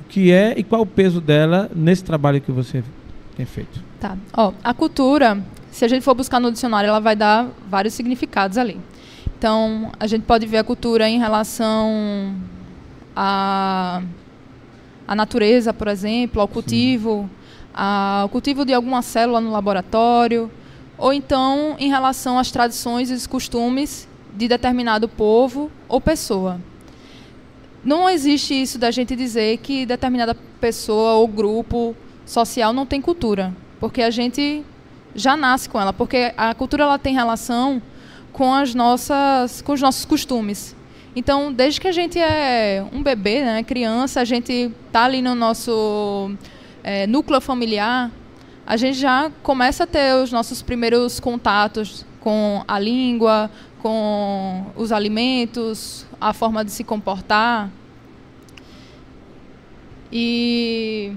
o 0.00 0.08
que 0.08 0.32
é 0.32 0.54
e 0.56 0.64
qual 0.64 0.82
o 0.82 0.86
peso 0.86 1.20
dela 1.20 1.70
nesse 1.76 2.02
trabalho 2.02 2.40
que 2.40 2.50
você 2.50 2.82
tem 3.36 3.46
feito? 3.46 3.80
Tá. 4.00 4.16
Ó, 4.32 4.52
a 4.64 4.74
cultura 4.74 5.40
se 5.76 5.84
a 5.84 5.88
gente 5.88 6.02
for 6.02 6.14
buscar 6.14 6.40
no 6.40 6.50
dicionário, 6.50 6.88
ela 6.88 7.00
vai 7.00 7.14
dar 7.14 7.48
vários 7.68 7.92
significados 7.92 8.56
ali. 8.56 8.80
Então, 9.38 9.92
a 10.00 10.06
gente 10.06 10.22
pode 10.22 10.46
ver 10.46 10.56
a 10.56 10.64
cultura 10.64 11.06
em 11.06 11.18
relação 11.18 12.34
a 13.14 14.00
à 15.06 15.14
natureza, 15.14 15.74
por 15.74 15.86
exemplo, 15.88 16.40
ao 16.40 16.48
cultivo, 16.48 17.28
ao 17.74 18.26
cultivo 18.30 18.64
de 18.64 18.72
alguma 18.72 19.02
célula 19.02 19.38
no 19.38 19.52
laboratório, 19.52 20.50
ou 20.98 21.12
então 21.12 21.76
em 21.78 21.88
relação 21.88 22.38
às 22.38 22.50
tradições 22.50 23.10
e 23.10 23.14
os 23.14 23.26
costumes 23.26 24.08
de 24.34 24.48
determinado 24.48 25.08
povo 25.08 25.70
ou 25.88 26.00
pessoa. 26.00 26.60
Não 27.84 28.08
existe 28.08 28.60
isso 28.60 28.78
da 28.78 28.90
gente 28.90 29.14
dizer 29.14 29.58
que 29.58 29.86
determinada 29.86 30.34
pessoa 30.60 31.14
ou 31.14 31.28
grupo 31.28 31.96
social 32.24 32.72
não 32.72 32.84
tem 32.84 33.00
cultura, 33.00 33.54
porque 33.78 34.02
a 34.02 34.10
gente 34.10 34.64
já 35.14 35.36
nasce 35.36 35.68
com 35.68 35.80
ela, 35.80 35.92
porque 35.92 36.34
a 36.36 36.52
cultura 36.54 36.82
ela 36.82 36.98
tem 36.98 37.14
relação 37.14 37.80
com 38.32 38.52
as 38.52 38.74
nossas 38.74 39.62
com 39.62 39.72
os 39.72 39.80
nossos 39.80 40.04
costumes. 40.04 40.76
Então, 41.14 41.50
desde 41.50 41.80
que 41.80 41.88
a 41.88 41.92
gente 41.92 42.18
é 42.18 42.84
um 42.92 43.02
bebê, 43.02 43.40
né, 43.42 43.62
criança, 43.62 44.20
a 44.20 44.24
gente 44.24 44.70
tá 44.92 45.04
ali 45.04 45.22
no 45.22 45.34
nosso 45.34 46.30
é, 46.84 47.06
núcleo 47.06 47.40
familiar, 47.40 48.10
a 48.66 48.76
gente 48.76 48.98
já 48.98 49.30
começa 49.44 49.84
a 49.84 49.86
ter 49.86 50.16
os 50.16 50.32
nossos 50.32 50.60
primeiros 50.60 51.20
contatos 51.20 52.04
com 52.20 52.64
a 52.66 52.80
língua, 52.80 53.48
com 53.80 54.66
os 54.74 54.90
alimentos, 54.90 56.04
a 56.20 56.32
forma 56.32 56.64
de 56.64 56.72
se 56.72 56.82
comportar. 56.82 57.70
E 60.10 61.12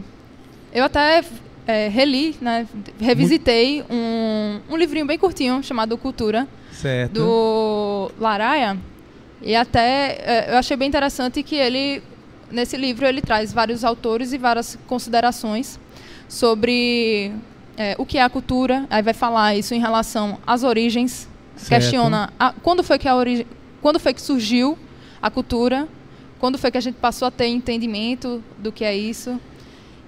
eu 0.71 0.83
até 0.83 1.23
é, 1.65 1.87
reli, 1.87 2.35
né, 2.39 2.67
revisitei 2.99 3.83
um, 3.89 4.59
um 4.69 4.77
livrinho 4.77 5.07
bem 5.07 5.17
curtinho 5.17 5.63
chamado 5.63 5.97
Cultura, 5.97 6.47
certo. 6.71 7.13
do 7.13 8.11
Laraia. 8.19 8.77
E 9.41 9.55
até 9.55 10.19
é, 10.21 10.45
eu 10.51 10.57
achei 10.57 10.77
bem 10.77 10.87
interessante 10.87 11.41
que 11.41 11.55
ele, 11.55 12.03
nesse 12.51 12.77
livro, 12.77 13.07
ele 13.07 13.21
traz 13.21 13.51
vários 13.51 13.83
autores 13.83 14.33
e 14.33 14.37
várias 14.37 14.77
considerações 14.85 15.79
sobre 16.29 17.33
é, 17.75 17.95
o 17.97 18.05
que 18.05 18.17
é 18.17 18.23
a 18.23 18.29
cultura. 18.29 18.85
Aí 18.89 19.01
vai 19.01 19.13
falar 19.13 19.55
isso 19.55 19.73
em 19.73 19.79
relação 19.79 20.37
às 20.47 20.63
origens, 20.63 21.27
certo. 21.57 21.81
questiona 21.81 22.31
a, 22.39 22.53
quando 22.61 22.83
foi 22.83 22.97
que 22.97 23.07
a 23.07 23.15
origem, 23.15 23.45
quando 23.81 23.99
foi 23.99 24.13
que 24.13 24.21
surgiu 24.21 24.77
a 25.21 25.29
cultura, 25.29 25.87
quando 26.39 26.57
foi 26.57 26.71
que 26.71 26.77
a 26.77 26.81
gente 26.81 26.95
passou 26.95 27.27
a 27.27 27.31
ter 27.31 27.47
entendimento 27.47 28.41
do 28.57 28.71
que 28.71 28.85
é 28.85 28.95
isso. 28.95 29.31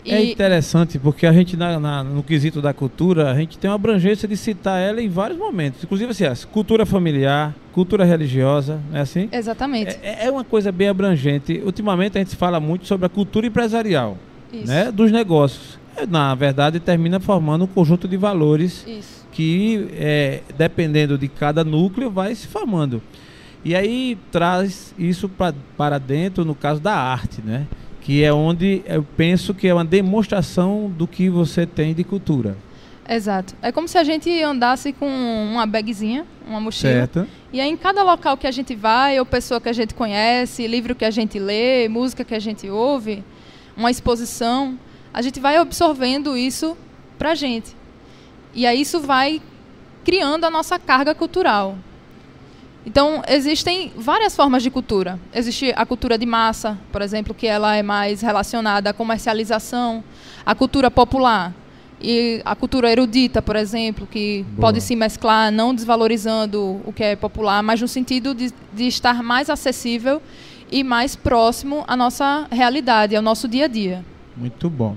É 0.06 0.10
e... 0.10 0.14
É 0.14 0.32
interessante 0.32 0.98
porque 0.98 1.26
a 1.26 1.34
gente, 1.34 1.58
na, 1.58 1.80
na, 1.80 2.04
no 2.04 2.24
quesito 2.24 2.62
da 2.62 2.74
cultura, 2.74 3.32
a 3.32 3.36
gente 3.36 3.58
tem 3.58 3.70
uma 3.70 3.76
abrangência 3.76 4.28
de 4.28 4.38
citar 4.38 4.80
ela 4.80 5.02
em 5.02 5.10
vários 5.10 5.38
momentos. 5.38 5.84
Inclusive, 5.84 6.12
assim, 6.12 6.48
cultura 6.48 6.86
familiar, 6.86 7.56
cultura 7.74 8.04
religiosa, 8.06 8.80
não 8.90 8.98
é 8.98 9.02
assim? 9.02 9.30
Exatamente. 9.32 9.98
É, 10.02 10.26
é, 10.26 10.32
uma 10.32 10.44
coisa 10.44 10.72
bem 10.72 10.88
abrangente. 10.88 11.62
Ultimamente 11.66 12.18
a 12.18 12.22
gente 12.22 12.36
fala 12.36 12.60
muito 12.60 12.88
sobre 12.88 13.06
a 13.06 13.10
cultura 13.10 13.46
empresarial, 13.46 14.18
né, 14.66 14.92
dos 14.92 15.12
negócios. 15.12 15.81
É, 15.96 16.06
na 16.06 16.34
verdade, 16.36 16.80
termina 16.80 17.20
formando 17.20 17.66
um 17.66 17.68
conjunto 17.68 18.08
de 18.08 18.18
valores 18.18 18.86
Isso. 18.88 19.28
que, 19.32 19.90
é, 19.94 20.42
dependendo 20.58 21.18
de 21.18 21.28
cada 21.28 21.64
núcleo, 21.64 22.10
vai 22.10 22.34
se 22.34 22.48
formando. 22.48 23.02
E 23.64 23.76
aí 23.76 24.18
traz 24.32 24.96
isso 24.98 25.30
pra, 25.30 25.54
para 25.78 26.00
dentro, 26.00 26.44
no 26.44 26.56
caso 26.56 26.82
da 26.82 26.96
arte, 26.96 27.42
né? 27.44 27.68
que 28.02 28.24
é 28.24 28.34
onde 28.34 28.82
eu 28.86 29.06
penso 29.16 29.54
que 29.54 29.68
é 29.68 29.74
uma 29.74 29.86
demonstração 29.86 30.92
do 30.98 31.08
que 31.08 31.30
você 31.30 31.66
tem 31.66 31.94
de 31.94 32.04
cultura. 32.04 32.58
Exato. 33.08 33.56
É 33.62 33.72
como 33.72 33.88
se 33.88 33.98
a 33.98 34.04
gente 34.04 34.30
andasse 34.42 34.92
com 34.94 35.08
uma 35.08 35.66
bagzinha, 35.66 36.26
uma 36.48 36.60
mochila. 36.60 36.94
Certo. 36.94 37.28
E 37.54 37.62
aí 37.62 37.70
em 37.70 37.78
cada 37.78 38.04
local 38.04 38.38
que 38.38 38.48
a 38.48 38.52
gente 38.52 38.76
vai, 38.76 39.20
ou 39.20 39.26
pessoa 39.26 39.62
que 39.62 39.70
a 39.70 39.74
gente 39.74 39.94
conhece, 39.94 40.66
livro 40.66 40.96
que 40.96 41.06
a 41.06 41.12
gente 41.12 41.38
lê, 41.38 41.88
música 41.88 42.24
que 42.24 42.34
a 42.34 42.40
gente 42.40 42.70
ouve, 42.70 43.24
uma 43.78 43.92
exposição, 43.92 44.78
a 45.14 45.22
gente 45.22 45.40
vai 45.40 45.58
absorvendo 45.58 46.38
isso 46.38 46.78
pra 47.18 47.36
gente. 47.36 47.76
E 48.54 48.66
aí 48.66 48.82
isso 48.82 49.00
vai 49.00 49.42
criando 50.04 50.46
a 50.46 50.50
nossa 50.50 50.80
carga 50.80 51.14
cultural. 51.14 51.78
Então, 52.86 53.22
existem 53.28 53.92
várias 53.96 54.36
formas 54.36 54.64
de 54.64 54.72
cultura. 54.72 55.20
Existe 55.34 55.72
a 55.76 55.86
cultura 55.86 56.18
de 56.18 56.26
massa, 56.26 56.78
por 56.92 57.02
exemplo, 57.02 57.34
que 57.34 57.46
ela 57.46 57.76
é 57.76 57.84
mais 57.84 58.22
relacionada 58.22 58.90
à 58.90 58.94
comercialização, 58.94 60.04
a 60.44 60.56
cultura 60.56 60.90
popular 60.90 61.54
e 62.02 62.42
a 62.44 62.56
cultura 62.56 62.92
erudita, 62.92 63.42
por 63.42 63.56
exemplo, 63.56 64.08
que 64.08 64.44
Boa. 64.50 64.70
pode 64.70 64.82
se 64.82 64.96
mesclar, 64.96 65.52
não 65.52 65.76
desvalorizando 65.76 66.82
o 66.84 66.92
que 66.92 67.04
é 67.04 67.16
popular, 67.16 67.62
mas 67.62 67.80
no 67.80 67.88
sentido 67.88 68.34
de, 68.34 68.52
de 68.74 68.88
estar 68.88 69.22
mais 69.22 69.50
acessível 69.50 70.20
e 70.72 70.84
mais 70.84 71.16
próximo 71.16 71.84
à 71.88 71.96
nossa 71.96 72.48
realidade, 72.52 73.16
ao 73.16 73.22
nosso 73.22 73.48
dia 73.48 73.66
a 73.66 73.68
dia. 73.68 74.04
Muito 74.36 74.70
bom. 74.70 74.96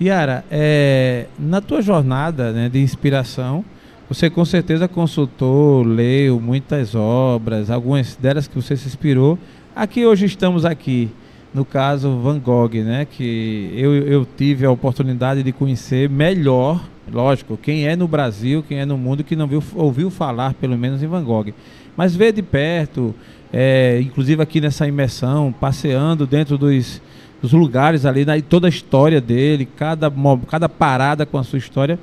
Yara, 0.00 0.44
é, 0.50 1.26
na 1.38 1.60
tua 1.60 1.82
jornada 1.82 2.52
né, 2.52 2.68
de 2.68 2.80
inspiração, 2.80 3.64
você 4.08 4.28
com 4.28 4.44
certeza 4.44 4.88
consultou, 4.88 5.82
leu 5.82 6.40
muitas 6.40 6.94
obras, 6.94 7.70
algumas 7.70 8.16
delas 8.16 8.48
que 8.48 8.54
você 8.56 8.76
se 8.76 8.88
inspirou. 8.88 9.38
Aqui 9.76 10.04
hoje 10.04 10.26
estamos 10.26 10.64
aqui, 10.64 11.10
no 11.54 11.64
caso 11.64 12.18
Van 12.18 12.38
Gogh, 12.38 12.74
né? 12.82 13.06
Que 13.08 13.72
eu, 13.76 13.94
eu 13.94 14.26
tive 14.36 14.66
a 14.66 14.70
oportunidade 14.70 15.42
de 15.42 15.52
conhecer 15.52 16.08
melhor, 16.08 16.82
lógico, 17.12 17.56
quem 17.56 17.86
é 17.86 17.94
no 17.94 18.08
Brasil, 18.08 18.64
quem 18.66 18.78
é 18.80 18.84
no 18.84 18.98
mundo 18.98 19.22
que 19.22 19.36
não 19.36 19.46
viu, 19.46 19.62
ouviu 19.74 20.10
falar, 20.10 20.54
pelo 20.54 20.76
menos, 20.76 21.02
em 21.02 21.06
Van 21.06 21.22
Gogh. 21.22 21.52
Mas 21.96 22.16
ver 22.16 22.32
de 22.32 22.42
perto, 22.42 23.14
é, 23.52 24.00
inclusive 24.00 24.42
aqui 24.42 24.60
nessa 24.60 24.88
imersão, 24.88 25.52
passeando 25.52 26.26
dentro 26.26 26.58
dos, 26.58 27.00
dos 27.40 27.52
lugares 27.52 28.04
ali, 28.04 28.24
né, 28.24 28.40
toda 28.40 28.66
a 28.66 28.70
história 28.70 29.20
dele, 29.20 29.66
cada, 29.66 30.12
cada 30.48 30.68
parada 30.68 31.24
com 31.24 31.38
a 31.38 31.44
sua 31.44 31.58
história 31.58 31.98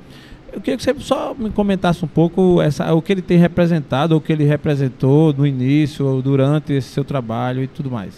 eu 0.52 0.60
queria 0.60 0.76
que 0.76 0.82
você 0.82 0.94
só 1.00 1.34
me 1.34 1.50
comentasse 1.50 2.04
um 2.04 2.08
pouco 2.08 2.60
essa, 2.60 2.92
o 2.92 3.02
que 3.02 3.12
ele 3.12 3.22
tem 3.22 3.38
representado, 3.38 4.16
o 4.16 4.20
que 4.20 4.32
ele 4.32 4.44
representou 4.44 5.32
no 5.32 5.46
início, 5.46 6.06
ou 6.06 6.22
durante 6.22 6.72
esse 6.72 6.88
seu 6.88 7.04
trabalho 7.04 7.62
e 7.62 7.66
tudo 7.66 7.90
mais. 7.90 8.14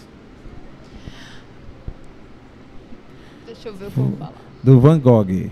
Deixa 3.46 3.68
eu 3.68 3.74
ver 3.74 3.88
o 3.88 3.90
que 3.90 3.98
eu 3.98 4.04
vou 4.04 4.16
falar. 4.16 4.32
Do 4.62 4.80
Van 4.80 4.98
Gogh. 4.98 5.50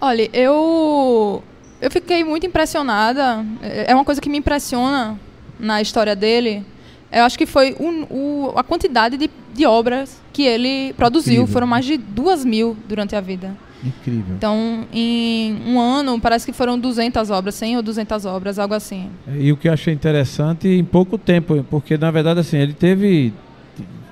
Olha, 0.00 0.28
eu 0.32 1.42
eu 1.80 1.90
fiquei 1.90 2.22
muito 2.22 2.46
impressionada. 2.46 3.44
É 3.62 3.94
uma 3.94 4.04
coisa 4.04 4.20
que 4.20 4.28
me 4.28 4.38
impressiona 4.38 5.18
na 5.58 5.80
história 5.80 6.14
dele. 6.14 6.64
Eu 7.10 7.24
acho 7.24 7.38
que 7.38 7.46
foi 7.46 7.74
um, 7.80 8.02
o, 8.10 8.52
a 8.54 8.62
quantidade 8.62 9.16
de, 9.16 9.30
de 9.58 9.66
obras 9.66 10.22
que 10.32 10.42
ele 10.42 10.94
produziu. 10.94 11.42
Incrível. 11.42 11.52
Foram 11.52 11.66
mais 11.66 11.84
de 11.84 11.98
duas 11.98 12.44
mil 12.44 12.76
durante 12.88 13.14
a 13.14 13.20
vida. 13.20 13.54
Incrível. 13.84 14.34
Então, 14.36 14.86
em 14.92 15.56
um 15.66 15.80
ano, 15.80 16.18
parece 16.20 16.46
que 16.46 16.52
foram 16.52 16.78
200 16.78 17.30
obras, 17.30 17.54
100 17.56 17.76
ou 17.76 17.82
200 17.82 18.24
obras, 18.24 18.58
algo 18.58 18.74
assim. 18.74 19.08
E 19.38 19.52
o 19.52 19.56
que 19.56 19.68
eu 19.68 19.72
achei 19.72 19.92
interessante, 19.92 20.66
em 20.68 20.84
pouco 20.84 21.18
tempo, 21.18 21.64
porque 21.70 21.96
na 21.96 22.10
verdade, 22.10 22.40
assim, 22.40 22.56
ele 22.56 22.72
teve. 22.72 23.32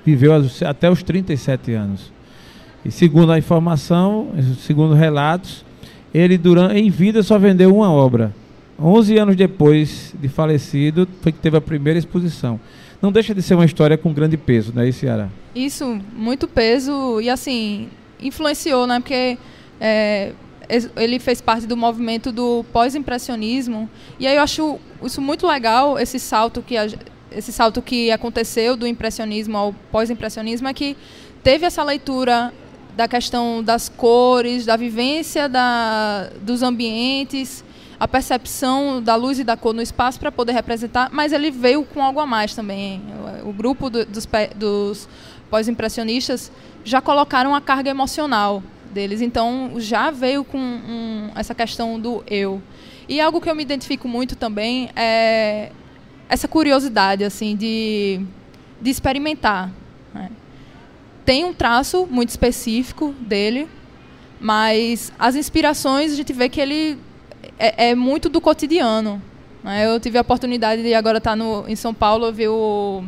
viveu 0.05 0.33
até 0.65 0.89
os 0.89 1.01
37 1.03 1.73
anos. 1.73 2.11
E 2.85 2.91
segundo 2.91 3.31
a 3.31 3.37
informação, 3.37 4.29
segundo 4.59 4.93
relatos, 4.93 5.65
ele 6.13 6.37
durante, 6.37 6.77
em 6.77 6.89
vida 6.89 7.21
só 7.23 7.37
vendeu 7.37 7.75
uma 7.75 7.91
obra. 7.91 8.33
11 8.79 9.17
anos 9.17 9.35
depois 9.35 10.13
de 10.21 10.29
falecido, 10.29 11.07
foi 11.21 11.31
que 11.31 11.39
teve 11.39 11.57
a 11.57 11.61
primeira 11.61 11.97
exposição. 11.97 12.59
Não 13.01 13.11
deixa 13.11 13.33
de 13.33 13.41
ser 13.41 13.53
uma 13.53 13.65
história 13.65 13.97
com 13.97 14.11
grande 14.11 14.37
peso, 14.37 14.73
não 14.73 14.81
é 14.81 14.89
isso, 14.89 15.05
Yara? 15.05 15.31
Isso, 15.53 15.99
muito 16.13 16.47
peso. 16.47 17.21
E 17.21 17.29
assim, 17.29 17.89
influenciou, 18.19 18.87
né? 18.87 18.99
Porque 18.99 19.37
é, 19.79 20.33
ele 20.95 21.19
fez 21.19 21.39
parte 21.39 21.65
do 21.65 21.77
movimento 21.77 22.31
do 22.31 22.65
pós-impressionismo. 22.73 23.89
E 24.19 24.27
aí 24.27 24.35
eu 24.35 24.41
acho 24.41 24.79
isso 25.03 25.21
muito 25.21 25.47
legal, 25.47 25.97
esse 25.99 26.19
salto 26.19 26.61
que, 26.61 26.75
a, 26.75 26.87
esse 27.31 27.51
salto 27.51 27.81
que 27.81 28.11
aconteceu 28.11 28.75
do 28.75 28.87
impressionismo 28.87 29.57
ao 29.57 29.73
pós-impressionismo, 29.91 30.67
é 30.67 30.73
que 30.73 30.97
teve 31.43 31.65
essa 31.65 31.83
leitura 31.83 32.53
da 32.95 33.07
questão 33.07 33.63
das 33.63 33.87
cores, 33.87 34.65
da 34.65 34.75
vivência 34.75 35.47
da, 35.47 36.29
dos 36.41 36.63
ambientes, 36.63 37.63
a 37.99 38.07
percepção 38.07 39.01
da 39.01 39.15
luz 39.15 39.39
e 39.39 39.43
da 39.43 39.57
cor 39.57 39.73
no 39.73 39.81
espaço 39.81 40.19
para 40.19 40.31
poder 40.31 40.51
representar, 40.51 41.09
mas 41.11 41.33
ele 41.33 41.49
veio 41.49 41.83
com 41.83 42.03
algo 42.03 42.19
a 42.19 42.25
mais 42.25 42.53
também. 42.53 43.01
O, 43.43 43.51
grupo 43.51 43.89
do, 43.89 44.05
dos, 44.05 44.27
dos 44.55 45.09
pós-impressionistas 45.49 46.51
já 46.83 47.01
colocaram 47.01 47.55
a 47.55 47.61
carga 47.61 47.89
emocional 47.89 48.61
deles. 48.93 49.21
Então, 49.21 49.73
já 49.77 50.11
veio 50.11 50.43
com 50.43 50.57
um, 50.57 51.31
essa 51.35 51.55
questão 51.55 51.99
do 51.99 52.23
eu. 52.27 52.61
E 53.09 53.19
algo 53.19 53.41
que 53.41 53.49
eu 53.49 53.55
me 53.55 53.63
identifico 53.63 54.07
muito 54.07 54.35
também 54.35 54.89
é 54.95 55.71
essa 56.29 56.47
curiosidade, 56.47 57.23
assim, 57.23 57.55
de, 57.55 58.21
de 58.81 58.89
experimentar. 58.89 59.71
Né? 60.13 60.29
Tem 61.25 61.45
um 61.45 61.53
traço 61.53 62.07
muito 62.09 62.29
específico 62.29 63.13
dele, 63.19 63.67
mas 64.39 65.11
as 65.17 65.35
inspirações 65.35 66.11
a 66.11 66.15
gente 66.15 66.33
vê 66.33 66.47
que 66.47 66.59
ele 66.61 66.99
é, 67.57 67.89
é 67.89 67.95
muito 67.95 68.29
do 68.29 68.39
cotidiano. 68.39 69.21
Né? 69.63 69.85
Eu 69.85 69.99
tive 69.99 70.17
a 70.17 70.21
oportunidade 70.21 70.81
de 70.81 70.93
agora 70.93 71.17
estar 71.17 71.35
no, 71.35 71.67
em 71.67 71.75
São 71.75 71.93
Paulo 71.93 72.31
ver 72.31 72.49
o, 72.49 73.03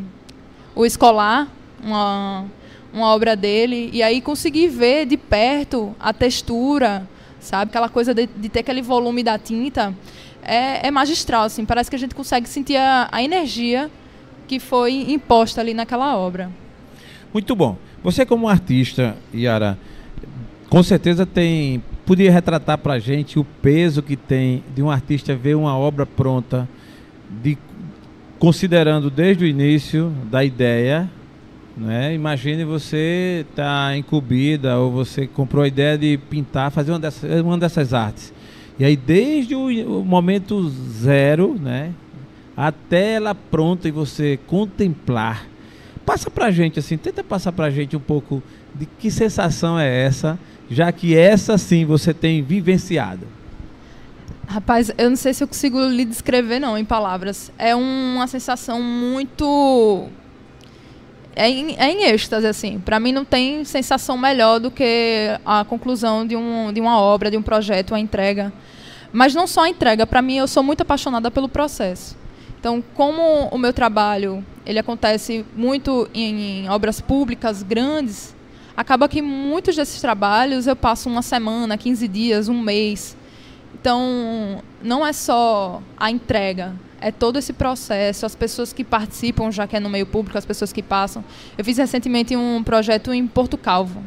o 0.75 0.85
Escolar, 0.85 1.47
uma, 1.83 2.45
uma 2.93 3.07
obra 3.13 3.35
dele 3.35 3.89
e 3.93 4.01
aí 4.03 4.21
conseguir 4.21 4.67
ver 4.67 5.05
de 5.05 5.17
perto 5.17 5.95
a 5.99 6.11
textura, 6.11 7.07
sabe? 7.39 7.69
Aquela 7.69 7.89
coisa 7.89 8.13
de, 8.13 8.27
de 8.27 8.49
ter 8.49 8.59
aquele 8.59 8.81
volume 8.81 9.23
da 9.23 9.37
tinta 9.37 9.95
é, 10.41 10.87
é, 10.87 10.91
magistral, 10.91 11.43
assim. 11.43 11.65
Parece 11.65 11.89
que 11.89 11.95
a 11.95 11.99
gente 11.99 12.15
consegue 12.15 12.47
sentir 12.47 12.77
a, 12.77 13.07
a 13.11 13.23
energia 13.23 13.89
que 14.47 14.59
foi 14.59 15.11
imposta 15.11 15.61
ali 15.61 15.73
naquela 15.73 16.17
obra. 16.17 16.49
Muito 17.31 17.55
bom. 17.55 17.77
Você 18.03 18.25
como 18.25 18.47
artista, 18.47 19.15
Yara, 19.33 19.77
com 20.69 20.83
certeza 20.83 21.25
tem 21.25 21.83
podia 22.05 22.31
retratar 22.31 22.77
para 22.77 22.93
a 22.93 22.99
gente 22.99 23.37
o 23.37 23.43
peso 23.43 24.01
que 24.01 24.15
tem 24.15 24.63
de 24.75 24.81
um 24.81 24.89
artista 24.89 25.35
ver 25.35 25.55
uma 25.55 25.77
obra 25.77 26.05
pronta, 26.05 26.67
de 27.41 27.57
considerando 28.39 29.09
desde 29.09 29.43
o 29.43 29.47
início 29.47 30.11
da 30.31 30.43
ideia 30.43 31.09
né? 31.79 32.13
Imagine 32.13 32.65
você 32.65 33.45
estar 33.49 33.89
tá 33.91 33.95
incumbida 33.95 34.77
ou 34.77 34.91
você 34.91 35.25
comprou 35.25 35.63
a 35.63 35.67
ideia 35.67 35.97
de 35.97 36.17
pintar, 36.29 36.71
fazer 36.71 36.91
uma 36.91 36.99
dessas, 36.99 37.41
uma 37.41 37.57
dessas 37.57 37.93
artes. 37.93 38.33
E 38.77 38.83
aí, 38.83 38.97
desde 38.97 39.55
o, 39.55 40.03
momento 40.03 40.69
zero, 40.69 41.55
né? 41.57 41.93
até 42.55 43.13
ela 43.13 43.33
pronta 43.33 43.87
e 43.87 43.91
você 43.91 44.37
contemplar. 44.45 45.47
Passa 46.05 46.29
pra 46.29 46.51
gente 46.51 46.77
assim, 46.77 46.97
tenta 46.97 47.23
passar 47.23 47.53
pra 47.53 47.69
gente 47.69 47.95
um 47.95 48.01
pouco 48.01 48.43
de 48.75 48.85
que 48.85 49.09
sensação 49.09 49.79
é 49.79 50.03
essa, 50.03 50.37
já 50.69 50.91
que 50.91 51.15
essa 51.15 51.57
sim 51.57 51.85
você 51.85 52.13
tem 52.13 52.41
vivenciado. 52.43 53.27
Rapaz, 54.47 54.91
eu 54.97 55.09
não 55.09 55.17
sei 55.17 55.33
se 55.33 55.43
eu 55.43 55.47
consigo 55.47 55.79
lhe 55.85 56.05
descrever 56.05 56.59
não 56.59 56.77
em 56.77 56.85
palavras. 56.85 57.51
É 57.57 57.75
uma 57.75 58.25
sensação 58.27 58.81
muito 58.81 60.09
é 61.35 61.49
em, 61.49 61.75
é 61.77 61.91
em 61.91 62.03
êxtase, 62.05 62.45
assim. 62.45 62.79
Para 62.79 62.99
mim 62.99 63.11
não 63.11 63.23
tem 63.23 63.63
sensação 63.63 64.17
melhor 64.17 64.59
do 64.59 64.69
que 64.69 65.39
a 65.45 65.63
conclusão 65.63 66.25
de, 66.25 66.35
um, 66.35 66.73
de 66.73 66.81
uma 66.81 66.99
obra, 66.99 67.31
de 67.31 67.37
um 67.37 67.41
projeto, 67.41 67.95
a 67.95 67.99
entrega. 67.99 68.51
Mas 69.13 69.33
não 69.33 69.47
só 69.47 69.61
a 69.61 69.69
entrega, 69.69 70.05
para 70.05 70.21
mim 70.21 70.37
eu 70.37 70.47
sou 70.47 70.61
muito 70.61 70.81
apaixonada 70.81 71.31
pelo 71.31 71.47
processo. 71.47 72.17
Então, 72.59 72.83
como 72.93 73.47
o 73.51 73.57
meu 73.57 73.71
trabalho 73.71 74.43
ele 74.65 74.79
acontece 74.79 75.45
muito 75.55 76.09
em, 76.13 76.63
em 76.65 76.69
obras 76.69 76.99
públicas 76.99 77.63
grandes, 77.63 78.35
acaba 78.79 79.09
que 79.09 79.21
muitos 79.21 79.75
desses 79.75 79.99
trabalhos 79.99 80.65
eu 80.65 80.73
passo 80.73 81.09
uma 81.09 81.21
semana, 81.21 81.77
15 81.77 82.07
dias, 82.07 82.47
um 82.47 82.57
mês. 82.57 83.13
Então, 83.73 84.63
não 84.81 85.05
é 85.05 85.11
só 85.11 85.83
a 85.97 86.09
entrega, 86.09 86.73
é 87.01 87.11
todo 87.11 87.37
esse 87.37 87.51
processo, 87.51 88.25
as 88.25 88.35
pessoas 88.35 88.71
que 88.71 88.85
participam, 88.85 89.51
já 89.51 89.67
que 89.67 89.75
é 89.75 89.81
no 89.81 89.89
meio 89.89 90.05
público, 90.05 90.37
as 90.37 90.45
pessoas 90.45 90.71
que 90.71 90.81
passam. 90.81 91.25
Eu 91.57 91.65
fiz 91.65 91.77
recentemente 91.77 92.37
um 92.37 92.63
projeto 92.63 93.11
em 93.13 93.27
Porto 93.27 93.57
Calvo. 93.57 94.01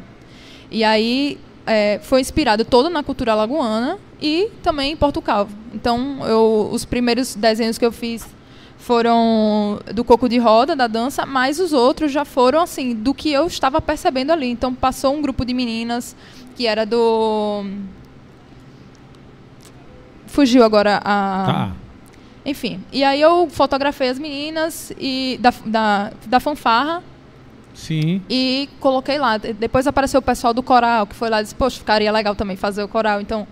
E 0.71 0.83
aí 0.83 1.37
é, 1.67 1.99
foi 2.01 2.21
inspirado 2.21 2.65
todo 2.65 2.89
na 2.89 3.03
cultura 3.03 3.35
lagoana 3.35 3.99
e 4.19 4.49
também 4.63 4.93
em 4.93 4.97
Porto 4.97 5.21
Calvo. 5.21 5.55
Então, 5.71 6.25
eu, 6.25 6.69
os 6.71 6.83
primeiros 6.83 7.35
desenhos 7.35 7.77
que 7.77 7.85
eu 7.85 7.91
fiz 7.91 8.25
foram 8.83 9.79
do 9.93 10.03
coco 10.03 10.27
de 10.27 10.37
roda, 10.37 10.75
da 10.75 10.87
dança, 10.87 11.25
mas 11.25 11.57
os 11.57 11.71
outros 11.71 12.11
já 12.11 12.25
foram, 12.25 12.61
assim, 12.61 12.93
do 12.93 13.13
que 13.13 13.31
eu 13.31 13.47
estava 13.47 13.79
percebendo 13.79 14.31
ali. 14.31 14.49
Então, 14.49 14.75
passou 14.75 15.15
um 15.15 15.21
grupo 15.21 15.45
de 15.45 15.53
meninas 15.53 16.13
que 16.55 16.67
era 16.67 16.85
do... 16.85 17.63
Fugiu 20.27 20.63
agora 20.63 20.97
a... 20.97 21.45
Tá. 21.45 21.71
Enfim, 22.45 22.83
e 22.91 23.05
aí 23.05 23.21
eu 23.21 23.47
fotografei 23.49 24.09
as 24.09 24.19
meninas 24.19 24.91
e 24.99 25.39
da, 25.39 25.53
da, 25.65 26.11
da 26.25 26.39
fanfarra. 26.41 27.01
Sim. 27.73 28.21
E 28.29 28.67
coloquei 28.81 29.17
lá. 29.17 29.37
Depois 29.37 29.87
apareceu 29.87 30.19
o 30.19 30.23
pessoal 30.23 30.53
do 30.53 30.61
coral, 30.61 31.07
que 31.07 31.15
foi 31.15 31.29
lá 31.29 31.39
e 31.39 31.43
disse, 31.43 31.55
poxa, 31.55 31.79
ficaria 31.79 32.11
legal 32.11 32.35
também 32.35 32.57
fazer 32.57 32.83
o 32.83 32.87
coral. 32.89 33.21
Então, 33.21 33.47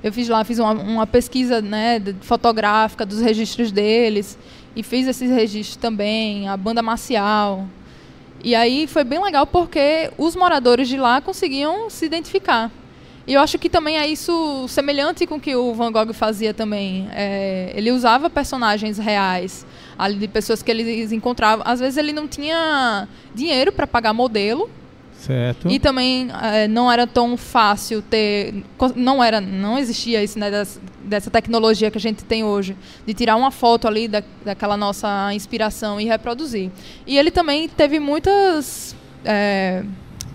eu 0.00 0.12
fiz 0.12 0.28
lá, 0.28 0.44
fiz 0.44 0.60
uma, 0.60 0.70
uma 0.70 1.06
pesquisa 1.08 1.60
né, 1.60 2.00
fotográfica 2.20 3.04
dos 3.04 3.20
registros 3.20 3.72
deles. 3.72 4.38
E 4.76 4.82
fiz 4.82 5.08
esses 5.08 5.30
registros 5.30 5.76
também, 5.76 6.46
a 6.48 6.56
banda 6.56 6.82
marcial. 6.82 7.66
E 8.44 8.54
aí 8.54 8.86
foi 8.86 9.02
bem 9.02 9.20
legal 9.20 9.46
porque 9.46 10.10
os 10.18 10.36
moradores 10.36 10.86
de 10.86 10.98
lá 10.98 11.20
conseguiam 11.20 11.90
se 11.90 12.04
identificar. 12.04 12.70
E 13.26 13.34
eu 13.34 13.40
acho 13.40 13.58
que 13.58 13.68
também 13.68 13.98
é 13.98 14.06
isso 14.06 14.68
semelhante 14.68 15.26
com 15.26 15.34
o 15.34 15.40
que 15.40 15.56
o 15.56 15.74
Van 15.74 15.90
Gogh 15.90 16.12
fazia 16.12 16.54
também. 16.54 17.08
É, 17.10 17.72
ele 17.74 17.90
usava 17.90 18.30
personagens 18.30 18.98
reais, 18.98 19.66
de 20.16 20.28
pessoas 20.28 20.62
que 20.62 20.70
eles 20.70 21.10
encontravam. 21.10 21.64
Às 21.66 21.80
vezes 21.80 21.96
ele 21.96 22.12
não 22.12 22.28
tinha 22.28 23.08
dinheiro 23.34 23.72
para 23.72 23.86
pagar 23.86 24.12
modelo. 24.12 24.70
Certo. 25.26 25.68
E 25.68 25.80
também 25.80 26.28
é, 26.40 26.68
não 26.68 26.90
era 26.90 27.04
tão 27.04 27.36
fácil 27.36 28.00
ter, 28.00 28.62
não 28.94 29.22
era, 29.22 29.40
não 29.40 29.76
existia 29.76 30.22
isso 30.22 30.38
né, 30.38 30.48
dessa, 31.02 31.30
tecnologia 31.30 31.90
que 31.90 31.98
a 31.98 32.00
gente 32.00 32.24
tem 32.24 32.44
hoje 32.44 32.76
de 33.04 33.12
tirar 33.12 33.34
uma 33.34 33.50
foto 33.50 33.88
ali 33.88 34.06
da, 34.06 34.22
daquela 34.44 34.76
nossa 34.76 35.34
inspiração 35.34 36.00
e 36.00 36.04
reproduzir. 36.04 36.70
E 37.04 37.18
ele 37.18 37.32
também 37.32 37.68
teve 37.68 37.98
muitas 37.98 38.94
é, 39.24 39.82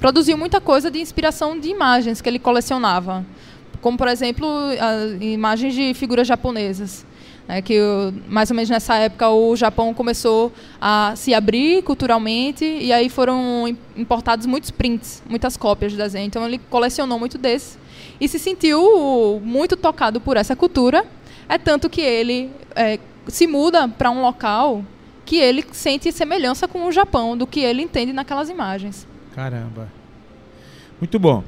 produziu 0.01 0.37
muita 0.37 0.59
coisa 0.59 0.91
de 0.91 0.99
inspiração 0.99 1.57
de 1.57 1.69
imagens 1.69 2.19
que 2.19 2.27
ele 2.27 2.39
colecionava, 2.39 3.25
como 3.79 3.97
por 3.97 4.09
exemplo 4.09 4.45
imagens 5.21 5.73
de 5.73 5.93
figuras 5.93 6.27
japonesas. 6.27 7.05
É 7.47 7.61
que 7.61 7.79
mais 8.27 8.49
ou 8.49 8.55
menos 8.55 8.69
nessa 8.69 8.95
época 8.95 9.29
o 9.29 9.55
Japão 9.55 9.93
começou 9.93 10.53
a 10.79 11.13
se 11.15 11.33
abrir 11.33 11.83
culturalmente 11.83 12.63
e 12.63 12.93
aí 12.93 13.09
foram 13.09 13.75
importados 13.95 14.45
muitos 14.45 14.71
prints, 14.71 15.21
muitas 15.29 15.57
cópias 15.57 15.91
de 15.91 15.97
desenho. 15.97 16.27
Então 16.27 16.45
ele 16.45 16.59
colecionou 16.69 17.19
muito 17.19 17.37
desses 17.37 17.77
e 18.19 18.27
se 18.27 18.39
sentiu 18.39 19.41
muito 19.43 19.75
tocado 19.75 20.21
por 20.21 20.37
essa 20.37 20.55
cultura. 20.55 21.05
É 21.49 21.57
tanto 21.57 21.89
que 21.89 22.01
ele 22.01 22.49
é, 22.75 22.99
se 23.27 23.47
muda 23.47 23.87
para 23.87 24.09
um 24.09 24.21
local 24.21 24.85
que 25.25 25.37
ele 25.37 25.65
sente 25.71 26.11
semelhança 26.11 26.67
com 26.67 26.85
o 26.85 26.91
Japão 26.91 27.35
do 27.37 27.45
que 27.47 27.59
ele 27.59 27.81
entende 27.81 28.13
naquelas 28.13 28.49
imagens. 28.49 29.07
Caramba. 29.33 29.89
Muito 30.99 31.17
bom. 31.17 31.43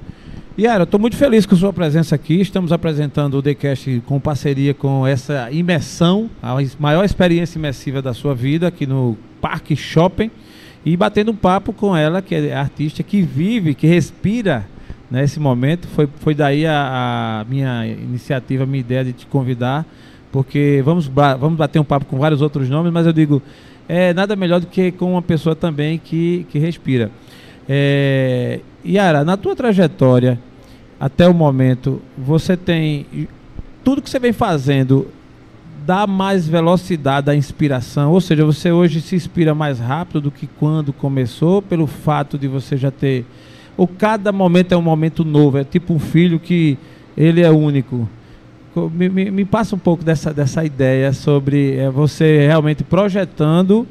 Yara, 0.60 0.84
estou 0.84 1.00
muito 1.00 1.16
feliz 1.16 1.48
com 1.48 1.56
sua 1.56 1.74
presença 1.74 2.14
aqui. 2.14 2.40
Estamos 2.40 2.72
apresentando 2.72 3.34
o 3.36 3.42
TheCast 3.42 4.04
com 4.06 4.20
parceria 4.20 4.72
com 4.72 5.06
essa 5.06 5.52
imersão, 5.52 6.30
a 6.44 6.56
maior 6.80 7.04
experiência 7.04 7.58
imersiva 7.58 8.04
da 8.04 8.14
sua 8.14 8.36
vida 8.36 8.68
aqui 8.68 8.86
no 8.86 9.18
Parque 9.42 9.76
Shopping. 9.76 10.30
E 10.86 10.96
batendo 10.96 11.32
um 11.32 11.36
papo 11.36 11.74
com 11.74 11.98
ela, 11.98 12.22
que 12.22 12.36
é 12.36 12.54
artista 12.54 13.02
que 13.02 13.24
vive, 13.24 13.74
que 13.74 13.88
respira 13.88 14.68
nesse 15.10 15.40
momento. 15.40 15.88
Foi, 15.88 16.08
foi 16.20 16.36
daí 16.36 16.68
a, 16.68 17.40
a 17.42 17.46
minha 17.50 17.88
iniciativa, 17.88 18.64
a 18.64 18.68
minha 18.68 18.82
ideia 18.82 19.06
de 19.06 19.14
te 19.14 19.26
convidar, 19.26 19.84
porque 20.32 20.84
vamos, 20.86 21.08
vamos 21.08 21.58
bater 21.58 21.80
um 21.80 21.84
papo 21.84 22.06
com 22.06 22.20
vários 22.20 22.44
outros 22.44 22.70
nomes, 22.70 22.94
mas 22.94 23.08
eu 23.08 23.14
digo, 23.14 23.42
é 23.90 24.14
nada 24.14 24.36
melhor 24.36 24.60
do 24.60 24.68
que 24.68 24.92
com 24.92 25.14
uma 25.14 25.22
pessoa 25.24 25.56
também 25.56 25.98
que, 25.98 26.46
que 26.52 26.60
respira. 26.60 27.10
É, 27.68 28.60
Yara, 28.86 29.24
na 29.24 29.38
tua 29.38 29.56
trajetória 29.56 30.40
até 31.00 31.28
o 31.28 31.34
momento, 31.34 32.02
você 32.18 32.56
tem 32.56 33.28
tudo 33.84 34.02
que 34.02 34.10
você 34.10 34.20
vem 34.20 34.34
fazendo 34.34 35.08
dá 35.86 36.08
mais 36.08 36.48
velocidade 36.48 37.30
à 37.30 37.36
inspiração, 37.36 38.12
ou 38.14 38.22
seja, 38.22 38.46
você 38.46 38.72
hoje 38.72 39.02
se 39.02 39.16
inspira 39.16 39.54
mais 39.54 39.80
rápido 39.80 40.22
do 40.22 40.32
que 40.32 40.48
quando 40.48 40.94
começou, 40.94 41.62
pelo 41.62 41.86
fato 41.86 42.38
de 42.38 42.48
você 42.48 42.78
já 42.78 42.90
ter 42.90 43.26
ou 43.76 43.88
cada 43.88 44.32
momento 44.32 44.72
é 44.74 44.78
um 44.78 44.82
momento 44.82 45.26
novo, 45.26 45.58
é 45.58 45.64
tipo 45.64 45.94
um 45.94 46.00
filho 46.00 46.40
que 46.40 46.78
ele 47.18 47.42
é 47.42 47.50
único. 47.50 48.08
Me, 48.92 49.10
me, 49.10 49.32
me 49.32 49.46
passa 49.46 49.76
um 49.76 49.80
pouco 49.80 50.04
dessa, 50.04 50.34
dessa 50.34 50.64
ideia 50.64 51.14
sobre 51.14 51.76
é, 51.78 51.90
você 51.90 52.46
realmente 52.48 52.84
projetando 52.84 53.88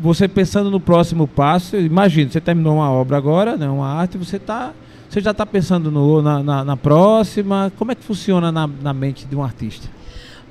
você 0.00 0.28
pensando 0.28 0.70
no 0.70 0.78
próximo 0.78 1.26
passo, 1.26 1.76
imagina, 1.76 2.30
você 2.30 2.40
terminou 2.40 2.76
uma 2.76 2.90
obra 2.90 3.16
agora, 3.16 3.56
né, 3.56 3.68
uma 3.68 3.88
arte, 3.88 4.16
você 4.16 4.38
tá, 4.38 4.72
você 5.08 5.20
já 5.20 5.32
está 5.32 5.44
pensando 5.44 5.90
no, 5.90 6.22
na, 6.22 6.42
na, 6.42 6.64
na, 6.64 6.76
próxima. 6.76 7.72
Como 7.76 7.90
é 7.90 7.94
que 7.94 8.04
funciona 8.04 8.52
na, 8.52 8.66
na 8.66 8.92
mente 8.92 9.26
de 9.26 9.34
um 9.34 9.42
artista? 9.42 9.88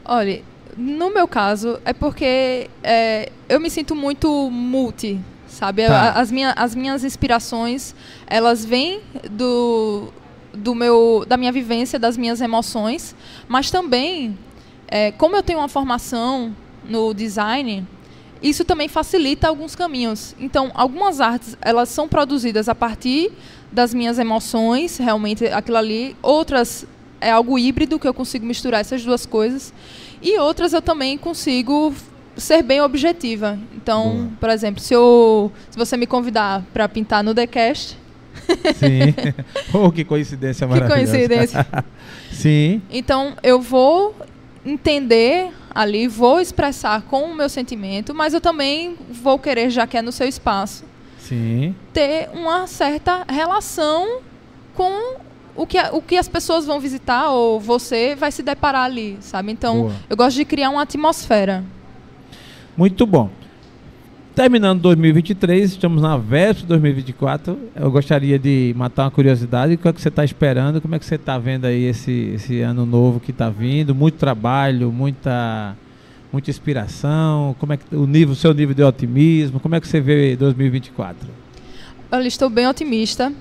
Olha, 0.04 0.42
no 0.76 1.14
meu 1.14 1.28
caso, 1.28 1.80
é 1.86 1.94
porque 1.94 2.70
é, 2.84 3.32
eu 3.48 3.60
me 3.60 3.70
sinto 3.70 3.96
muito 3.96 4.50
multi, 4.52 5.20
sabe? 5.48 5.86
Tá. 5.88 6.12
As, 6.12 6.32
minha, 6.32 6.52
as 6.52 6.76
minhas 6.76 7.04
inspirações, 7.04 7.96
elas 8.26 8.66
vêm 8.66 9.00
do, 9.32 10.12
do 10.54 10.76
meu, 10.76 11.26
da 11.28 11.38
minha 11.38 11.52
vivência, 11.52 11.98
das 11.98 12.18
minhas 12.18 12.42
emoções, 12.42 13.16
mas 13.48 13.72
também, 13.72 14.38
é, 14.88 15.12
como 15.12 15.36
eu 15.36 15.44
tenho 15.44 15.60
uma 15.60 15.70
formação 15.70 16.54
no 16.88 17.14
design, 17.14 17.86
isso 18.42 18.64
também 18.64 18.88
facilita 18.88 19.48
alguns 19.48 19.76
caminhos. 19.76 20.36
Então, 20.40 20.72
algumas 20.74 21.20
artes, 21.20 21.58
elas 21.62 21.90
são 21.90 22.08
produzidas 22.08 22.70
a 22.70 22.76
partir 22.76 23.32
das 23.72 23.94
minhas 23.94 24.20
emoções, 24.20 24.98
realmente 24.98 25.46
aquilo 25.48 25.78
ali. 25.78 26.16
Outras 26.22 26.86
é 27.20 27.32
algo 27.32 27.58
híbrido 27.58 28.00
que 28.00 28.08
eu 28.08 28.14
consigo 28.14 28.46
misturar 28.46 28.82
essas 28.82 29.04
duas 29.04 29.26
coisas. 29.26 29.74
E 30.22 30.38
outras 30.38 30.74
eu 30.74 30.82
também 30.82 31.18
consigo 31.18 31.94
ser 32.36 32.62
bem 32.62 32.82
objetiva. 32.82 33.58
Então, 33.76 34.16
Boa. 34.16 34.30
por 34.40 34.50
exemplo, 34.50 34.82
se, 34.82 34.94
eu, 34.94 35.52
se 35.70 35.78
você 35.78 35.98
me 35.98 36.06
convidar 36.06 36.64
para 36.74 36.88
pintar 36.88 37.24
no 37.24 37.34
TheCast, 37.34 37.98
Sim. 38.76 39.14
oh, 39.74 39.92
que 39.92 40.04
coincidência 40.04 40.68
que 40.68 40.74
maravilhosa. 40.74 41.12
coincidência. 41.12 41.68
Sim. 42.32 42.82
Então, 42.90 43.36
eu 43.42 43.60
vou 43.60 44.16
entender 44.66 45.50
ali, 45.78 46.08
vou 46.08 46.42
expressar 46.42 47.04
com 47.04 47.26
o 47.26 47.36
meu 47.36 47.48
sentimento, 47.48 48.12
mas 48.12 48.34
eu 48.34 48.42
também 48.42 48.96
vou 49.12 49.38
querer, 49.38 49.70
já 49.70 49.86
que 49.86 49.96
é 49.96 50.02
no 50.02 50.12
seu 50.12 50.28
espaço, 50.28 50.84
Sim. 51.20 51.76
ter 51.94 52.30
uma 52.34 52.66
certa 52.66 53.24
relação 53.30 54.22
com 54.74 55.18
o 55.56 55.68
que, 55.68 55.78
o 55.92 56.02
que 56.02 56.18
as 56.18 56.28
pessoas 56.28 56.66
vão 56.66 56.80
visitar 56.80 57.30
ou 57.30 57.60
você 57.60 58.16
vai 58.16 58.32
se 58.32 58.42
deparar 58.42 58.86
ali, 58.86 59.20
sabe? 59.22 59.52
Então, 59.52 59.82
Boa. 59.82 59.94
eu 60.10 60.18
gosto 60.18 60.38
de 60.38 60.46
criar 60.46 60.72
uma 60.72 60.82
atmosfera. 60.82 61.64
Muito 62.76 63.06
bom. 63.06 63.30
Terminando 64.38 64.82
2023, 64.82 65.72
estamos 65.72 66.00
na 66.00 66.16
véspera 66.16 66.62
de 66.62 66.66
2024. 66.68 67.58
Eu 67.76 67.90
gostaria 67.90 68.38
de 68.38 68.72
matar 68.78 69.06
uma 69.06 69.10
curiosidade. 69.10 69.74
O 69.74 69.78
que, 69.80 69.88
é 69.88 69.92
que 69.92 70.00
você 70.00 70.10
está 70.10 70.24
esperando? 70.24 70.80
Como 70.80 70.94
é 70.94 71.00
que 71.00 71.08
você 71.08 71.16
está 71.16 71.40
vendo 71.40 71.66
aí 71.66 71.86
esse, 71.86 72.34
esse 72.36 72.62
ano 72.62 72.86
novo 72.86 73.20
que 73.20 73.32
está 73.32 73.50
vindo? 73.50 73.96
Muito 73.96 74.20
trabalho, 74.20 74.92
muita, 74.92 75.76
muita 76.32 76.52
inspiração. 76.52 77.56
Como 77.58 77.74
é 77.74 77.78
que 77.78 77.96
o 77.96 78.06
nível, 78.06 78.36
seu 78.36 78.54
nível 78.54 78.76
de 78.76 78.84
otimismo? 78.84 79.60
Como 79.60 79.74
é 79.74 79.82
que 79.82 79.88
você 79.88 80.00
vê 80.00 80.36
2024? 80.36 81.28
Eu 82.12 82.22
estou 82.22 82.48
bem 82.48 82.68
otimista. 82.68 83.34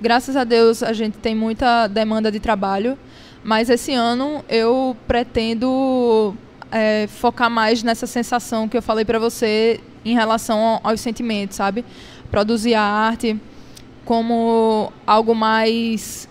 Graças 0.00 0.36
a 0.36 0.44
Deus 0.44 0.80
a 0.80 0.92
gente 0.92 1.18
tem 1.18 1.34
muita 1.34 1.88
demanda 1.88 2.30
de 2.30 2.38
trabalho, 2.38 2.96
mas 3.42 3.68
esse 3.68 3.92
ano 3.94 4.44
eu 4.48 4.96
pretendo 5.08 6.36
é, 6.70 7.08
focar 7.08 7.50
mais 7.50 7.82
nessa 7.82 8.06
sensação 8.06 8.68
que 8.68 8.76
eu 8.76 8.82
falei 8.82 9.04
para 9.04 9.18
você 9.18 9.80
em 10.10 10.14
relação 10.14 10.58
ao- 10.58 10.80
aos 10.84 11.00
sentimentos, 11.00 11.56
sabe? 11.56 11.84
Produzir 12.30 12.74
a 12.74 12.82
arte 12.82 13.38
como 14.04 14.92
algo 15.06 15.34
mais 15.34 16.28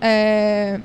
é, 0.00 0.80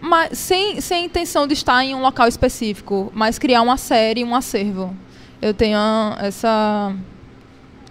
ma- 0.00 0.28
sem, 0.32 0.80
sem 0.80 1.06
intenção 1.06 1.46
de 1.46 1.54
estar 1.54 1.84
em 1.84 1.94
um 1.94 2.00
local 2.02 2.28
específico, 2.28 3.10
mas 3.14 3.38
criar 3.38 3.62
uma 3.62 3.76
série, 3.76 4.22
um 4.24 4.34
acervo. 4.34 4.94
Eu 5.40 5.52
tenho 5.54 5.78
essa 6.18 6.94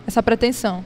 essa 0.06 0.22
pretensão. 0.22 0.84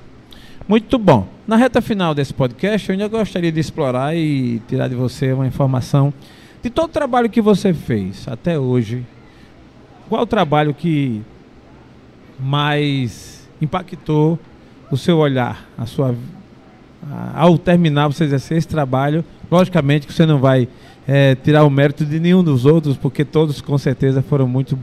Muito 0.67 0.97
bom. 0.99 1.27
Na 1.47 1.55
reta 1.55 1.81
final 1.81 2.13
desse 2.13 2.33
podcast, 2.33 2.87
eu 2.89 2.93
ainda 2.93 3.07
gostaria 3.07 3.51
de 3.51 3.59
explorar 3.59 4.15
e 4.15 4.59
tirar 4.67 4.87
de 4.89 4.95
você 4.95 5.31
uma 5.33 5.47
informação 5.47 6.13
de 6.61 6.69
todo 6.69 6.89
o 6.89 6.91
trabalho 6.93 7.29
que 7.29 7.41
você 7.41 7.73
fez 7.73 8.27
até 8.27 8.59
hoje. 8.59 9.05
Qual 10.09 10.21
o 10.21 10.25
trabalho 10.25 10.73
que 10.73 11.21
mais 12.39 13.47
impactou 13.61 14.37
o 14.91 14.97
seu 14.97 15.17
olhar, 15.17 15.65
a 15.77 15.85
sua 15.85 16.15
a- 17.11 17.41
ao 17.41 17.57
terminar 17.57 18.07
você 18.07 18.23
exercer 18.23 18.57
esse 18.57 18.67
trabalho, 18.67 19.23
logicamente 19.49 20.05
que 20.07 20.13
você 20.13 20.25
não 20.25 20.39
vai 20.39 20.67
eh, 21.07 21.35
tirar 21.35 21.63
o 21.63 21.69
mérito 21.69 22.03
de 22.05 22.19
nenhum 22.19 22.43
dos 22.43 22.65
outros, 22.65 22.97
porque 22.97 23.23
todos 23.23 23.61
com 23.61 23.77
certeza 23.77 24.21
foram 24.21 24.47
muito 24.47 24.77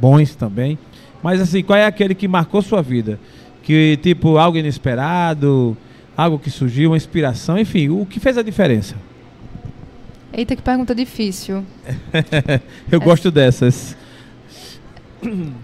bons 0.00 0.34
também. 0.34 0.78
Mas 1.22 1.40
assim, 1.40 1.62
qual 1.62 1.78
é 1.78 1.86
aquele 1.86 2.14
que 2.14 2.28
marcou 2.28 2.60
sua 2.60 2.82
vida? 2.82 3.18
Que 3.62 3.98
tipo 4.02 4.36
algo 4.36 4.58
inesperado, 4.58 5.76
algo 6.16 6.38
que 6.38 6.50
surgiu, 6.50 6.90
uma 6.90 6.96
inspiração, 6.96 7.58
enfim, 7.58 7.88
o 7.88 8.04
que 8.06 8.20
fez 8.20 8.36
a 8.36 8.42
diferença? 8.42 8.94
Eita, 10.32 10.54
que 10.54 10.60
pergunta 10.62 10.94
difícil. 10.94 11.64
Eu 12.92 13.00
gosto 13.00 13.30
dessas. 13.30 13.96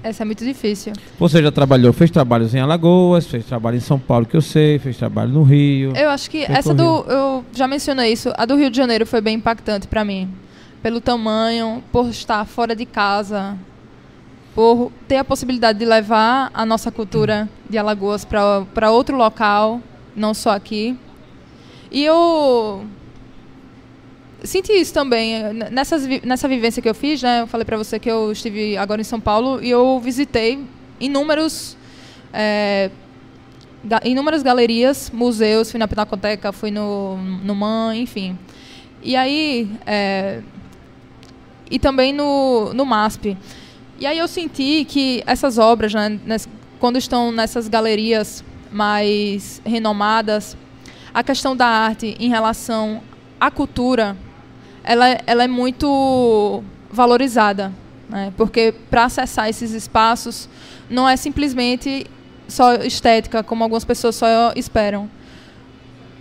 Essa 0.03 0.23
é 0.23 0.27
muito 0.27 0.45
difícil. 0.45 0.93
Você 1.19 1.43
já 1.43 1.53
trabalhou, 1.53 1.93
fez 1.93 2.11
trabalhos 2.11 2.55
em 2.55 2.61
Alagoas, 2.61 3.27
fez 3.27 3.45
trabalho 3.45 3.77
em 3.77 3.81
São 3.81 3.99
Paulo, 3.99 4.27
que 4.27 4.37
eu 4.37 4.41
sei, 4.41 4.79
fez 4.79 4.97
trabalho 4.97 5.31
no 5.31 5.43
Rio. 5.43 5.93
Eu 5.95 6.11
acho 6.11 6.31
que 6.31 6.45
essa 6.45 6.73
do. 6.75 7.05
Eu 7.09 7.45
já 7.53 7.69
mencionei 7.69 8.13
isso. 8.13 8.33
A 8.37 8.47
do 8.47 8.57
Rio 8.57 8.71
de 8.71 8.77
Janeiro 8.77 9.07
foi 9.07 9.21
bem 9.21 9.37
impactante 9.37 9.87
para 9.87 10.05
mim. 10.05 10.29
Pelo 10.83 11.01
tamanho, 11.01 11.83
por 11.93 12.09
estar 12.09 12.45
fora 12.45 12.75
de 12.75 12.85
casa, 12.85 13.57
por 14.55 14.91
ter 15.07 15.19
a 15.19 15.25
possibilidade 15.25 15.79
de 15.79 15.85
levar 15.85 16.51
a 16.53 16.67
nossa 16.67 16.91
cultura 16.91 17.49
de 17.71 17.79
Alagoas 17.79 18.25
para 18.25 18.91
outro 18.91 19.17
local, 19.17 19.81
não 20.17 20.35
só 20.35 20.51
aqui. 20.51 20.97
E 21.91 22.05
eu 22.05 22.85
senti 24.45 24.73
isso 24.73 24.93
também 24.93 25.35
N- 25.35 25.71
nessas, 25.71 26.07
nessa 26.23 26.49
vivência 26.49 26.81
que 26.83 26.89
eu 26.89 26.95
fiz, 26.95 27.23
né? 27.23 27.43
Eu 27.43 27.47
falei 27.47 27.65
para 27.65 27.77
você 27.77 27.99
que 27.99 28.11
eu 28.11 28.33
estive 28.33 28.77
agora 28.77 29.01
em 29.01 29.05
São 29.05 29.21
Paulo 29.21 29.63
e 29.63 29.71
eu 29.71 29.99
visitei 30.01 30.65
inúmeros 31.01 31.77
é, 32.33 32.91
inúmeras 34.05 34.43
galerias, 34.43 35.11
museus, 35.13 35.71
fui 35.71 35.79
na 35.79 35.89
Pinacoteca, 35.89 36.53
fui 36.53 36.71
no, 36.71 37.17
no 37.17 37.55
MAN, 37.55 37.97
enfim. 37.97 38.39
E 39.03 39.17
aí. 39.17 39.69
é, 39.87 40.41
e 41.71 41.79
também 41.79 42.13
no, 42.13 42.73
no 42.75 42.85
MASP. 42.85 43.37
E 43.99 44.05
aí 44.07 44.19
eu 44.19 44.29
senti 44.29 44.85
que 44.85 45.23
essas 45.27 45.57
obras, 45.59 45.95
né, 45.95 46.19
nes- 46.27 46.49
quando 46.79 46.99
estão 46.99 47.33
nessas 47.33 47.67
galerias 47.67 48.45
mais 48.71 49.61
renomadas, 49.65 50.57
a 51.15 51.23
questão 51.23 51.57
da 51.57 51.67
arte 51.67 52.15
em 52.19 52.29
relação 52.29 53.01
à 53.41 53.51
cultura, 53.51 54.17
ela, 54.85 55.19
ela 55.27 55.45
é 55.45 55.49
muito 55.49 56.63
valorizada. 56.91 57.73
Né? 58.09 58.33
Porque 58.37 58.75
para 58.91 59.05
acessar 59.05 59.49
esses 59.49 59.73
espaços, 59.73 60.49
não 60.89 61.09
é 61.09 61.17
simplesmente 61.17 62.07
só 62.47 62.75
estética, 62.75 63.43
como 63.43 63.65
algumas 63.65 63.85
pessoas 63.85 64.17
só 64.17 64.53
esperam, 64.55 65.09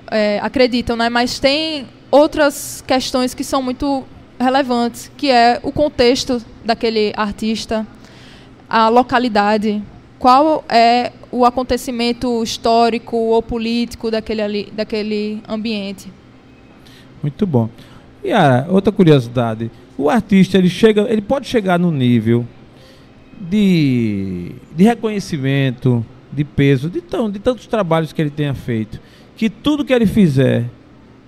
é, 0.09 0.39
acreditam, 0.41 0.95
né? 0.95 1.09
Mas 1.09 1.39
tem 1.39 1.87
outras 2.09 2.83
questões 2.87 3.33
que 3.33 3.43
são 3.43 3.61
muito 3.61 4.03
relevantes, 4.39 5.11
que 5.17 5.29
é 5.29 5.59
o 5.63 5.71
contexto 5.71 6.41
daquele 6.63 7.13
artista, 7.15 7.85
a 8.69 8.87
localidade, 8.87 9.83
qual 10.17 10.63
é 10.69 11.11
o 11.31 11.45
acontecimento 11.45 12.43
histórico 12.43 13.17
ou 13.17 13.41
político 13.41 14.11
daquele, 14.11 14.41
ali, 14.41 14.71
daquele 14.73 15.41
ambiente. 15.47 16.11
Muito 17.21 17.45
bom. 17.45 17.69
E 18.23 18.31
a 18.31 18.65
outra 18.69 18.91
curiosidade, 18.91 19.71
o 19.97 20.09
artista 20.09 20.57
ele 20.57 20.69
chega, 20.69 21.01
ele 21.09 21.21
pode 21.21 21.47
chegar 21.47 21.79
no 21.79 21.91
nível 21.91 22.45
de, 23.49 24.51
de 24.75 24.83
reconhecimento, 24.83 26.05
de 26.31 26.43
peso, 26.43 26.89
de, 26.89 27.01
tão, 27.01 27.29
de 27.29 27.39
tantos 27.39 27.67
trabalhos 27.67 28.13
que 28.13 28.21
ele 28.21 28.29
tenha 28.29 28.53
feito, 28.53 28.99
que 29.35 29.49
tudo 29.49 29.83
que 29.83 29.93
ele 29.93 30.05
fizer, 30.05 30.65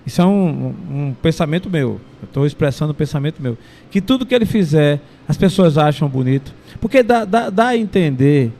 isso 0.06 0.20
é 0.22 0.24
um, 0.26 0.74
um- 0.90 1.14
pensamento 1.20 1.68
meu, 1.68 2.00
eu 2.22 2.26
estou 2.26 2.46
expressando 2.46 2.92
um 2.92 2.94
pensamento 2.94 3.42
meu, 3.42 3.58
que 3.90 4.00
tudo 4.00 4.24
que 4.24 4.34
ele 4.34 4.46
fizer, 4.46 5.00
as 5.28 5.36
pessoas 5.36 5.76
acham 5.76 6.08
bonito, 6.08 6.54
porque 6.80 7.02
dá, 7.02 7.24
dá, 7.24 7.50
dá 7.50 7.68
a 7.68 7.76
entender 7.76 8.52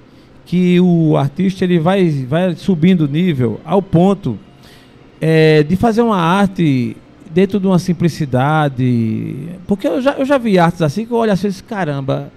que 0.44 0.79
o 0.81 1.16
artista 1.16 1.64
ele 1.64 1.79
vai, 1.79 2.09
vai 2.29 2.55
subindo 2.57 3.03
o 3.03 3.09
nível 3.09 3.61
ao 3.64 3.81
ponto 3.81 4.38
é, 5.20 5.62
de 5.62 5.77
fazer 5.77 6.03
uma 6.03 6.18
arte 6.18 6.97
dentro 7.35 7.59
de 7.59 7.66
uma 7.66 7.79
simplicidade. 7.79 9.49
Porque 9.66 9.87
eu 9.87 10.01
já, 10.01 10.12
eu 10.12 10.25
já 10.25 10.38
vi 10.38 10.59
artes 10.59 10.83
assim 10.83 11.05
que 11.05 11.12
eu 11.12 11.16
olho 11.18 11.33
assim 11.33 11.49
e 11.49 11.51
disse, 11.51 11.62
caramba, 11.64 12.31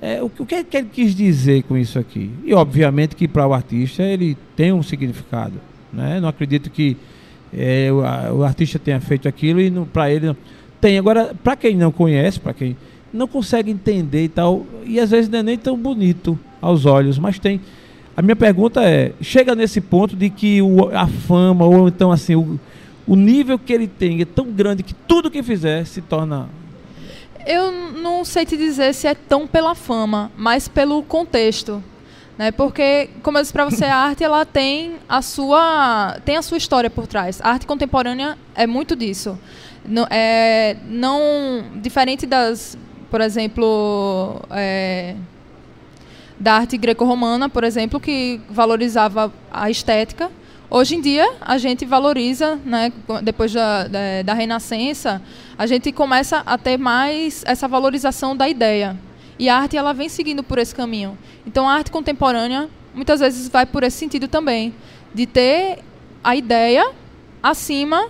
é, 0.00 0.22
o, 0.22 0.28
que- 0.28 0.42
o 0.42 0.46
que, 0.46 0.54
é 0.54 0.64
que 0.64 0.76
ele 0.76 0.88
quis 0.92 1.14
dizer 1.14 1.62
com 1.64 1.76
isso 1.76 1.98
aqui? 1.98 2.30
E 2.44 2.54
obviamente 2.54 3.16
que 3.16 3.26
para 3.26 3.46
o 3.46 3.52
artista 3.52 4.02
ele 4.02 4.36
tem 4.56 4.72
um 4.72 4.82
significado. 4.82 5.54
Né? 5.92 6.20
Não 6.20 6.28
acredito 6.28 6.70
que 6.70 6.96
é, 7.52 7.90
o, 7.92 8.04
a- 8.04 8.32
o 8.32 8.44
artista 8.44 8.78
tenha 8.78 9.00
feito 9.00 9.28
aquilo 9.28 9.60
e 9.60 9.70
para 9.92 10.10
ele 10.10 10.26
não. 10.26 10.36
Tem. 10.80 10.98
Agora, 10.98 11.34
para 11.42 11.56
quem 11.56 11.76
não 11.76 11.90
conhece, 11.90 12.38
para 12.38 12.52
quem 12.52 12.76
não 13.12 13.26
consegue 13.26 13.70
entender 13.70 14.24
e 14.24 14.28
tal, 14.28 14.66
e 14.84 15.00
às 15.00 15.10
vezes 15.10 15.30
não 15.30 15.38
é 15.38 15.42
nem 15.42 15.56
tão 15.56 15.76
bonito 15.78 16.38
aos 16.60 16.84
olhos, 16.84 17.18
mas 17.18 17.38
tem. 17.38 17.60
A 18.16 18.20
minha 18.20 18.36
pergunta 18.36 18.82
é: 18.82 19.12
chega 19.20 19.54
nesse 19.54 19.80
ponto 19.80 20.14
de 20.14 20.28
que 20.28 20.60
o- 20.60 20.90
a 20.94 21.06
fama, 21.06 21.64
ou 21.64 21.88
então 21.88 22.12
assim, 22.12 22.34
o, 22.34 22.58
o 23.06 23.16
nível 23.16 23.58
que 23.58 23.72
ele 23.72 23.86
tem 23.86 24.20
é 24.20 24.24
tão 24.24 24.46
grande 24.46 24.82
que 24.82 24.94
tudo 24.94 25.30
que 25.30 25.42
fizer 25.42 25.86
se 25.86 26.00
torna. 26.00 26.48
Eu 27.46 27.70
não 27.72 28.24
sei 28.24 28.46
te 28.46 28.56
dizer 28.56 28.94
se 28.94 29.06
é 29.06 29.14
tão 29.14 29.46
pela 29.46 29.74
fama, 29.74 30.32
mas 30.36 30.66
pelo 30.66 31.02
contexto. 31.02 31.82
Né? 32.38 32.50
Porque, 32.50 33.10
como 33.22 33.38
eu 33.38 33.42
disse 33.42 33.52
para 33.52 33.64
você, 33.64 33.84
a 33.84 33.96
arte 34.08 34.24
ela 34.24 34.44
tem 34.44 34.96
a 35.08 35.22
sua 35.22 36.18
tem 36.24 36.36
a 36.36 36.42
sua 36.42 36.56
história 36.56 36.88
por 36.88 37.06
trás. 37.06 37.40
A 37.42 37.50
arte 37.50 37.66
contemporânea 37.66 38.38
é 38.54 38.66
muito 38.66 38.96
disso. 38.96 39.38
Não, 39.86 40.06
é, 40.10 40.76
não 40.88 41.64
diferente 41.76 42.24
das, 42.24 42.78
por 43.10 43.20
exemplo, 43.20 44.40
é, 44.50 45.14
da 46.40 46.54
arte 46.54 46.78
greco-romana, 46.78 47.48
por 47.48 47.62
exemplo, 47.62 48.00
que 48.00 48.40
valorizava 48.48 49.32
a 49.52 49.70
estética. 49.70 50.30
Hoje 50.70 50.96
em 50.96 51.00
dia, 51.00 51.30
a 51.40 51.58
gente 51.58 51.84
valoriza, 51.84 52.58
né, 52.64 52.92
depois 53.22 53.52
da, 53.52 53.86
da, 53.86 54.22
da 54.24 54.34
Renascença, 54.34 55.22
a 55.56 55.66
gente 55.66 55.92
começa 55.92 56.42
a 56.44 56.58
ter 56.58 56.78
mais 56.78 57.44
essa 57.46 57.68
valorização 57.68 58.36
da 58.36 58.48
ideia. 58.48 58.96
E 59.38 59.48
a 59.48 59.56
arte 59.56 59.76
ela 59.76 59.92
vem 59.92 60.08
seguindo 60.08 60.42
por 60.42 60.58
esse 60.58 60.74
caminho. 60.74 61.18
Então 61.46 61.68
a 61.68 61.74
arte 61.74 61.90
contemporânea 61.90 62.68
muitas 62.94 63.20
vezes 63.20 63.48
vai 63.48 63.66
por 63.66 63.82
esse 63.82 63.98
sentido 63.98 64.28
também, 64.28 64.72
de 65.12 65.26
ter 65.26 65.80
a 66.22 66.36
ideia 66.36 66.90
acima 67.42 68.08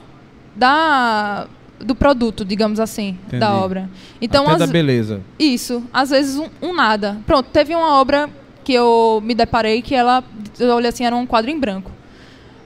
da 0.55 1.49
do 1.81 1.95
produto, 1.95 2.45
digamos 2.45 2.79
assim, 2.79 3.19
Entendi. 3.27 3.41
da 3.41 3.53
obra. 3.53 3.91
Então, 4.21 4.45
Até 4.45 4.53
as, 4.53 4.59
da 4.61 4.67
beleza. 4.67 5.21
Isso, 5.39 5.83
às 5.93 6.11
vezes 6.11 6.37
um, 6.37 6.49
um, 6.63 6.73
nada. 6.73 7.19
Pronto, 7.27 7.51
teve 7.53 7.75
uma 7.75 8.01
obra 8.01 8.31
que 8.63 8.73
eu 8.73 9.21
me 9.23 9.35
deparei 9.35 9.83
que 9.83 9.95
ela, 9.95 10.25
eu 10.59 10.75
olhei 10.75 10.89
assim, 10.89 11.05
era 11.05 11.15
um 11.15 11.27
quadro 11.27 11.51
em 11.51 11.59
branco. 11.59 11.91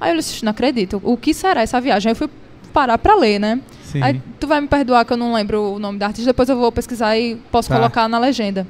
Aí 0.00 0.12
eu 0.12 0.16
disse, 0.16 0.44
não 0.44 0.50
acredito, 0.50 1.00
o 1.04 1.16
que 1.16 1.34
será 1.34 1.62
essa 1.62 1.80
viagem? 1.80 2.10
Aí 2.10 2.12
eu 2.12 2.16
fui 2.16 2.28
parar 2.72 2.98
para 2.98 3.14
ler, 3.14 3.38
né? 3.38 3.60
Sim. 3.84 4.02
Aí 4.02 4.20
tu 4.38 4.46
vai 4.46 4.60
me 4.60 4.68
perdoar 4.68 5.04
que 5.04 5.12
eu 5.12 5.16
não 5.16 5.32
lembro 5.32 5.74
o 5.74 5.78
nome 5.78 5.98
da 5.98 6.06
artista, 6.06 6.30
depois 6.30 6.48
eu 6.48 6.56
vou 6.56 6.70
pesquisar 6.70 7.18
e 7.18 7.36
posso 7.50 7.68
tá. 7.68 7.76
colocar 7.76 8.08
na 8.08 8.18
legenda. 8.18 8.66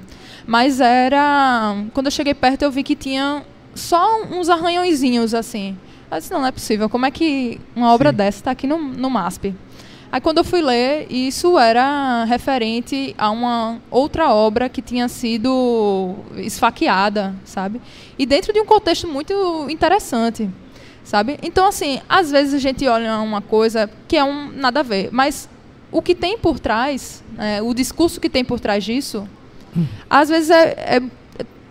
Mas 0.46 0.80
era. 0.80 1.76
Quando 1.92 2.06
eu 2.06 2.12
cheguei 2.12 2.34
perto, 2.34 2.62
eu 2.62 2.70
vi 2.70 2.82
que 2.82 2.94
tinha 2.94 3.42
só 3.74 4.22
uns 4.30 4.48
arranhõezinhos 4.48 5.34
assim. 5.34 5.76
Eu 6.10 6.18
disse, 6.18 6.32
não, 6.32 6.40
não 6.40 6.46
é 6.46 6.52
possível. 6.52 6.88
Como 6.88 7.04
é 7.04 7.10
que 7.10 7.60
uma 7.76 7.92
obra 7.92 8.10
Sim. 8.10 8.16
dessa 8.16 8.38
está 8.38 8.50
aqui 8.52 8.66
no, 8.66 8.78
no 8.78 9.10
MASP? 9.10 9.54
Aí 10.10 10.22
quando 10.22 10.38
eu 10.38 10.44
fui 10.44 10.62
ler, 10.62 11.06
isso 11.10 11.58
era 11.58 12.24
referente 12.24 13.14
a 13.18 13.30
uma 13.30 13.78
outra 13.90 14.32
obra 14.32 14.66
que 14.68 14.80
tinha 14.80 15.06
sido 15.06 16.14
esfaqueada, 16.36 17.34
sabe? 17.44 17.78
E 18.18 18.24
dentro 18.24 18.50
de 18.52 18.58
um 18.58 18.64
contexto 18.64 19.06
muito 19.06 19.66
interessante, 19.68 20.48
sabe? 21.08 21.38
Então, 21.42 21.66
assim, 21.66 22.02
às 22.06 22.30
vezes 22.30 22.52
a 22.52 22.58
gente 22.58 22.86
olha 22.86 23.18
uma 23.20 23.40
coisa 23.40 23.88
que 24.06 24.14
é 24.14 24.22
um 24.22 24.52
nada 24.52 24.80
a 24.80 24.82
ver, 24.82 25.08
mas 25.10 25.48
o 25.90 26.02
que 26.02 26.14
tem 26.14 26.36
por 26.36 26.60
trás, 26.60 27.24
é, 27.38 27.62
o 27.62 27.72
discurso 27.72 28.20
que 28.20 28.28
tem 28.28 28.44
por 28.44 28.60
trás 28.60 28.84
disso, 28.84 29.26
às 30.10 30.28
vezes 30.28 30.50
é, 30.50 30.98
é, 30.98 31.02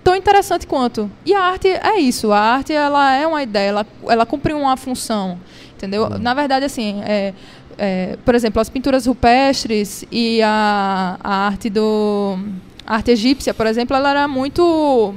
tão 0.03 0.15
interessante 0.15 0.65
quanto. 0.65 1.11
E 1.23 1.35
a 1.35 1.39
arte 1.39 1.67
é 1.67 1.99
isso. 1.99 2.31
A 2.31 2.39
arte 2.39 2.73
ela 2.73 3.13
é 3.13 3.27
uma 3.27 3.43
ideia, 3.43 3.69
ela, 3.69 3.85
ela 4.07 4.25
cumpre 4.25 4.53
uma 4.53 4.75
função, 4.75 5.37
entendeu? 5.75 6.05
Uhum. 6.05 6.17
Na 6.17 6.33
verdade, 6.33 6.65
assim, 6.65 6.99
é, 7.05 7.31
é, 7.77 8.17
por 8.25 8.33
exemplo, 8.33 8.59
as 8.59 8.71
pinturas 8.71 9.05
rupestres 9.05 10.03
e 10.11 10.41
a, 10.41 11.15
a 11.23 11.45
arte 11.45 11.69
do 11.69 12.39
a 12.87 12.95
arte 12.95 13.11
egípcia, 13.11 13.53
por 13.53 13.67
exemplo, 13.67 13.95
ela 13.95 14.09
era 14.09 14.27
muito 14.27 15.13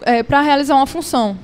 é, 0.00 0.24
para 0.24 0.40
realizar 0.40 0.74
uma 0.74 0.86
função. 0.86 1.38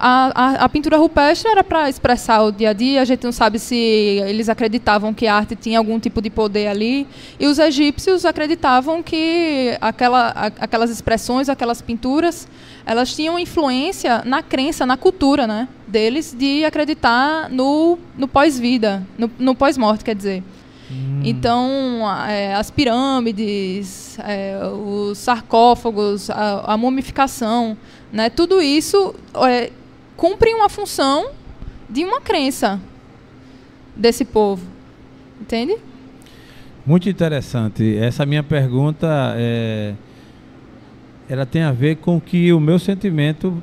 A, 0.00 0.30
a, 0.32 0.64
a, 0.64 0.68
pintura 0.68 0.96
rupestre 0.96 1.50
era 1.50 1.64
para 1.64 1.88
expressar 1.88 2.42
o 2.42 2.52
dia 2.52 2.70
a 2.70 2.72
dia, 2.72 3.02
a 3.02 3.04
gente 3.04 3.24
não 3.24 3.32
sabe 3.32 3.58
se 3.58 3.74
eles 3.74 4.48
acreditavam 4.48 5.12
que 5.12 5.26
a 5.26 5.34
arte 5.34 5.56
tinha 5.56 5.76
algum 5.76 5.98
tipo 5.98 6.22
de 6.22 6.30
poder 6.30 6.68
ali, 6.68 7.04
e 7.38 7.46
os 7.48 7.58
egípcios 7.58 8.24
acreditavam 8.24 9.02
que 9.02 9.76
aquela, 9.80 10.28
a, 10.28 10.46
aquelas 10.46 10.90
expressões, 10.90 11.48
aquelas 11.48 11.82
pinturas, 11.82 12.46
elas 12.86 13.12
tinham 13.12 13.36
influência 13.40 14.22
na 14.24 14.40
crença, 14.40 14.86
na 14.86 14.96
cultura 14.96 15.48
né, 15.48 15.66
deles 15.86 16.32
de 16.32 16.64
acreditar 16.64 17.50
no, 17.50 17.98
no 18.16 18.28
pós-vida, 18.28 19.04
no, 19.18 19.28
no 19.36 19.54
pós-morte, 19.54 20.04
quer 20.04 20.14
dizer. 20.14 20.44
Hum. 20.90 21.22
Então, 21.24 22.02
é, 22.28 22.54
as 22.54 22.70
pirâmides, 22.70 24.16
é, 24.20 24.58
os 24.64 25.18
sarcófagos, 25.18 26.30
a, 26.30 26.72
a 26.72 26.76
mumificação, 26.76 27.76
né, 28.12 28.30
tudo 28.30 28.62
isso 28.62 29.14
é, 29.46 29.70
cumprem 30.18 30.52
uma 30.52 30.68
função 30.68 31.30
de 31.88 32.04
uma 32.04 32.20
crença 32.20 32.80
desse 33.94 34.24
povo. 34.24 34.66
Entende? 35.40 35.76
Muito 36.84 37.08
interessante. 37.08 37.96
Essa 37.96 38.26
minha 38.26 38.42
pergunta 38.42 39.06
é, 39.36 39.94
ela 41.28 41.46
tem 41.46 41.62
a 41.62 41.70
ver 41.70 41.98
com 41.98 42.20
que 42.20 42.52
o 42.52 42.58
meu 42.58 42.80
sentimento 42.80 43.62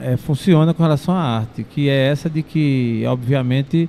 é, 0.00 0.16
funciona 0.16 0.74
com 0.74 0.82
relação 0.82 1.14
à 1.14 1.22
arte, 1.22 1.62
que 1.62 1.88
é 1.88 2.08
essa 2.08 2.28
de 2.28 2.42
que, 2.42 3.04
obviamente, 3.06 3.88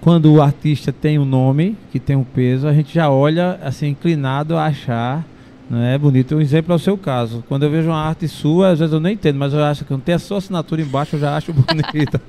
quando 0.00 0.32
o 0.32 0.42
artista 0.42 0.92
tem 0.92 1.20
um 1.20 1.24
nome, 1.24 1.76
que 1.92 2.00
tem 2.00 2.16
um 2.16 2.24
peso, 2.24 2.66
a 2.66 2.72
gente 2.72 2.92
já 2.92 3.08
olha 3.08 3.60
assim 3.62 3.90
inclinado 3.90 4.56
a 4.56 4.64
achar 4.64 5.24
é 5.72 5.96
bonito. 5.96 6.36
Um 6.36 6.40
exemplo 6.40 6.72
é 6.72 6.76
o 6.76 6.78
seu 6.78 6.96
caso. 6.96 7.42
Quando 7.48 7.62
eu 7.62 7.70
vejo 7.70 7.88
uma 7.88 7.96
arte 7.96 8.28
sua, 8.28 8.70
às 8.70 8.78
vezes 8.78 8.92
eu 8.92 9.00
nem 9.00 9.14
entendo, 9.14 9.38
mas 9.38 9.54
eu 9.54 9.64
acho 9.64 9.84
que 9.84 9.90
não 9.92 10.00
tem 10.00 10.14
a 10.14 10.18
sua 10.18 10.38
assinatura 10.38 10.82
embaixo, 10.82 11.16
eu 11.16 11.20
já 11.20 11.36
acho 11.36 11.52
bonita. 11.54 12.20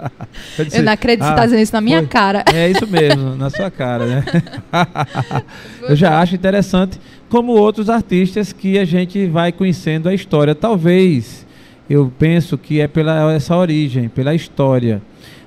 eu, 0.58 0.66
eu 0.72 0.84
não 0.84 0.94
acredito 0.94 1.20
que 1.20 1.26
você 1.26 1.32
está 1.32 1.42
ah, 1.42 1.46
dizendo 1.46 1.62
isso 1.62 1.74
na 1.74 1.82
minha 1.82 2.00
foi. 2.00 2.08
cara. 2.08 2.46
É 2.54 2.70
isso 2.70 2.88
mesmo, 2.88 3.36
na 3.36 3.50
sua 3.50 3.70
cara, 3.70 4.06
né? 4.06 4.24
eu 5.84 5.96
já 5.96 6.20
acho 6.20 6.34
interessante, 6.36 7.00
como 7.30 7.52
outros 7.52 7.90
artistas 7.90 8.54
que 8.54 8.80
a 8.80 8.86
gente 8.86 9.28
vai 9.28 9.52
conhecendo 9.52 10.08
a 10.08 10.14
história. 10.14 10.56
Talvez 10.56 11.46
eu 11.90 12.12
penso 12.18 12.58
que 12.58 12.80
é 12.80 12.88
pela 12.88 13.34
essa 13.34 13.56
origem, 13.56 14.08
pela 14.08 14.34
história. 14.34 15.02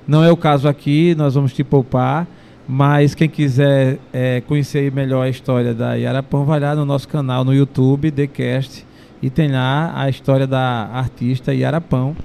Não 0.07 0.23
é 0.23 0.31
o 0.31 0.37
caso 0.37 0.67
aqui, 0.67 1.15
nós 1.15 1.33
vamos 1.33 1.53
te 1.53 1.63
poupar 1.63 2.27
mas 2.71 3.15
quem 3.15 3.27
quiser 3.27 3.97
é, 4.13 4.41
conhecer 4.41 4.91
melhor 4.91 5.23
a 5.23 5.29
história 5.29 5.73
da 5.73 5.95
Yarapão, 5.95 6.45
vai 6.45 6.59
lá 6.59 6.75
no 6.75 6.85
nosso 6.85 7.07
canal 7.07 7.43
no 7.43 7.51
YouTube, 7.51 8.11
TheCast, 8.11 8.85
e 9.23 9.29
tem 9.31 9.51
lá 9.51 9.91
a 9.95 10.07
história 10.07 10.45
da 10.45 10.87
artista 10.93 11.51
Yarapão, 11.51 12.15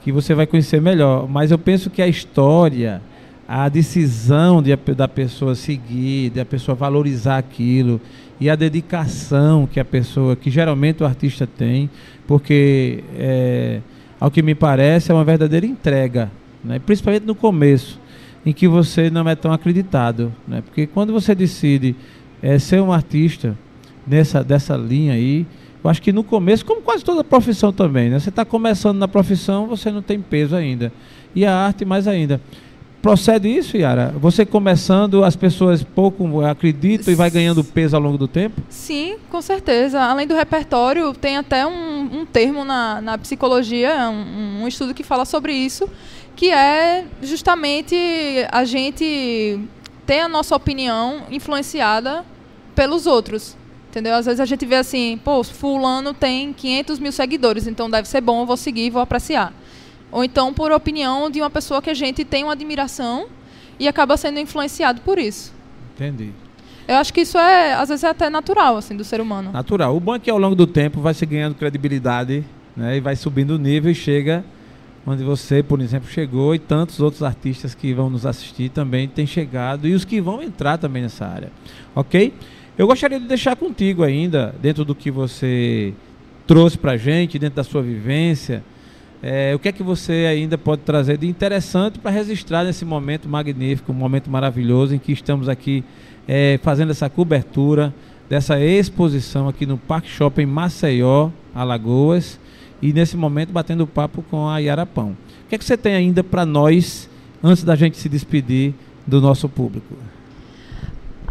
que 0.00 0.12
você 0.12 0.36
vai 0.36 0.46
conhecer 0.46 0.80
melhor. 0.80 1.28
Mas 1.28 1.50
eu 1.50 1.58
penso 1.58 1.90
que 1.90 2.00
a 2.00 2.06
história, 2.06 3.02
a 3.48 3.68
decisão 3.68 4.62
de, 4.62 4.76
da 4.76 5.08
pessoa 5.08 5.56
seguir, 5.56 6.30
de 6.30 6.38
a 6.38 6.44
pessoa 6.44 6.76
valorizar 6.76 7.38
aquilo, 7.38 8.00
e 8.38 8.48
a 8.48 8.54
dedicação 8.54 9.66
que 9.66 9.80
a 9.80 9.84
pessoa, 9.84 10.36
que 10.36 10.48
geralmente 10.48 11.02
o 11.02 11.06
artista 11.06 11.44
tem, 11.44 11.90
porque, 12.24 13.02
é, 13.18 13.80
ao 14.20 14.30
que 14.30 14.42
me 14.42 14.54
parece, 14.54 15.10
é 15.10 15.14
uma 15.14 15.24
verdadeira 15.24 15.66
entrega, 15.66 16.30
né? 16.62 16.78
principalmente 16.78 17.26
no 17.26 17.34
começo 17.34 18.00
em 18.44 18.52
que 18.52 18.66
você 18.66 19.10
não 19.10 19.28
é 19.28 19.34
tão 19.34 19.52
acreditado, 19.52 20.32
né? 20.46 20.62
Porque 20.62 20.86
quando 20.86 21.12
você 21.12 21.34
decide 21.34 21.94
é, 22.42 22.58
ser 22.58 22.80
um 22.80 22.92
artista 22.92 23.56
nessa 24.06 24.42
dessa 24.42 24.76
linha 24.76 25.14
aí, 25.14 25.46
eu 25.82 25.90
acho 25.90 26.00
que 26.00 26.12
no 26.12 26.22
começo, 26.22 26.64
como 26.64 26.80
quase 26.80 27.04
toda 27.04 27.24
profissão 27.24 27.72
também, 27.72 28.08
né? 28.08 28.18
Você 28.18 28.28
está 28.28 28.44
começando 28.44 28.98
na 28.98 29.08
profissão, 29.08 29.66
você 29.66 29.90
não 29.90 30.02
tem 30.02 30.20
peso 30.20 30.54
ainda. 30.54 30.92
E 31.34 31.44
a 31.44 31.54
arte 31.54 31.84
mais 31.84 32.06
ainda. 32.06 32.40
Procede 33.02 33.48
isso, 33.48 33.76
Yara? 33.76 34.14
Você 34.20 34.46
começando, 34.46 35.24
as 35.24 35.34
pessoas 35.34 35.82
pouco 35.82 36.40
acreditam 36.42 37.12
e 37.12 37.16
vai 37.16 37.28
ganhando 37.28 37.64
peso 37.64 37.96
ao 37.96 38.02
longo 38.02 38.16
do 38.16 38.28
tempo? 38.28 38.62
Sim, 38.68 39.16
com 39.28 39.42
certeza. 39.42 40.00
Além 40.00 40.24
do 40.24 40.36
repertório, 40.36 41.12
tem 41.12 41.36
até 41.36 41.66
um, 41.66 42.20
um 42.20 42.24
termo 42.24 42.64
na, 42.64 43.00
na 43.00 43.18
psicologia, 43.18 44.08
um, 44.08 44.62
um 44.62 44.68
estudo 44.68 44.94
que 44.94 45.02
fala 45.02 45.24
sobre 45.24 45.52
isso, 45.52 45.90
que 46.36 46.50
é 46.50 47.04
justamente 47.22 47.96
a 48.50 48.64
gente 48.64 49.60
ter 50.06 50.20
a 50.20 50.28
nossa 50.28 50.54
opinião 50.56 51.22
influenciada 51.30 52.24
pelos 52.74 53.06
outros. 53.06 53.56
Entendeu? 53.90 54.14
Às 54.14 54.24
vezes 54.24 54.40
a 54.40 54.46
gente 54.46 54.64
vê 54.64 54.76
assim, 54.76 55.20
pô, 55.22 55.44
fulano 55.44 56.14
tem 56.14 56.52
500 56.52 56.98
mil 56.98 57.12
seguidores, 57.12 57.66
então 57.66 57.90
deve 57.90 58.08
ser 58.08 58.22
bom, 58.22 58.40
eu 58.40 58.46
vou 58.46 58.56
seguir, 58.56 58.88
vou 58.88 59.02
apreciar. 59.02 59.52
Ou 60.10 60.24
então 60.24 60.52
por 60.54 60.72
opinião 60.72 61.30
de 61.30 61.40
uma 61.40 61.50
pessoa 61.50 61.82
que 61.82 61.90
a 61.90 61.94
gente 61.94 62.24
tem 62.24 62.44
uma 62.44 62.54
admiração 62.54 63.26
e 63.78 63.86
acaba 63.86 64.16
sendo 64.16 64.38
influenciado 64.38 65.02
por 65.02 65.18
isso. 65.18 65.52
Entendi. 65.94 66.32
Eu 66.88 66.96
acho 66.96 67.12
que 67.12 67.20
isso 67.20 67.38
é, 67.38 67.74
às 67.74 67.88
vezes, 67.88 68.02
é 68.02 68.08
até 68.08 68.28
natural, 68.28 68.76
assim, 68.76 68.96
do 68.96 69.04
ser 69.04 69.20
humano. 69.20 69.52
Natural. 69.52 69.96
O 69.96 70.00
bom 70.00 70.14
é 70.14 70.18
que 70.18 70.30
ao 70.30 70.38
longo 70.38 70.54
do 70.54 70.66
tempo 70.66 71.00
vai 71.00 71.14
se 71.14 71.24
ganhando 71.24 71.54
credibilidade, 71.54 72.44
né? 72.76 72.96
E 72.96 73.00
vai 73.00 73.14
subindo 73.14 73.52
o 73.52 73.58
nível 73.58 73.90
e 73.90 73.94
chega 73.94 74.44
onde 75.06 75.24
você, 75.24 75.62
por 75.62 75.80
exemplo, 75.80 76.08
chegou 76.08 76.54
e 76.54 76.58
tantos 76.58 77.00
outros 77.00 77.22
artistas 77.22 77.74
que 77.74 77.92
vão 77.92 78.08
nos 78.08 78.24
assistir 78.24 78.68
também 78.68 79.08
têm 79.08 79.26
chegado 79.26 79.88
e 79.88 79.94
os 79.94 80.04
que 80.04 80.20
vão 80.20 80.42
entrar 80.42 80.78
também 80.78 81.02
nessa 81.02 81.26
área, 81.26 81.50
ok? 81.94 82.32
Eu 82.78 82.86
gostaria 82.86 83.20
de 83.20 83.26
deixar 83.26 83.56
contigo 83.56 84.02
ainda, 84.02 84.54
dentro 84.62 84.84
do 84.84 84.94
que 84.94 85.10
você 85.10 85.92
trouxe 86.46 86.78
para 86.78 86.96
gente, 86.96 87.38
dentro 87.38 87.56
da 87.56 87.64
sua 87.64 87.82
vivência, 87.82 88.62
é, 89.22 89.54
o 89.54 89.58
que 89.58 89.68
é 89.68 89.72
que 89.72 89.84
você 89.84 90.26
ainda 90.28 90.58
pode 90.58 90.82
trazer 90.82 91.16
de 91.16 91.28
interessante 91.28 91.98
para 91.98 92.10
registrar 92.10 92.64
nesse 92.64 92.84
momento 92.84 93.28
magnífico, 93.28 93.92
um 93.92 93.94
momento 93.94 94.28
maravilhoso 94.28 94.94
em 94.94 94.98
que 94.98 95.12
estamos 95.12 95.48
aqui 95.48 95.84
é, 96.26 96.58
fazendo 96.62 96.90
essa 96.90 97.08
cobertura 97.08 97.94
dessa 98.28 98.58
exposição 98.58 99.48
aqui 99.48 99.64
no 99.64 99.78
Parque 99.78 100.08
Shopping 100.08 100.46
Maceió, 100.46 101.30
Alagoas, 101.54 102.40
e 102.82 102.92
nesse 102.92 103.16
momento 103.16 103.52
batendo 103.52 103.86
papo 103.86 104.22
com 104.28 104.48
a 104.48 104.58
Yara 104.58 104.84
Pão. 104.84 105.16
O 105.46 105.48
que, 105.48 105.54
é 105.54 105.58
que 105.58 105.64
você 105.64 105.76
tem 105.76 105.94
ainda 105.94 106.24
para 106.24 106.44
nós, 106.44 107.08
antes 107.42 107.62
da 107.62 107.76
gente 107.76 107.96
se 107.96 108.08
despedir 108.08 108.74
do 109.06 109.20
nosso 109.20 109.48
público? 109.48 109.94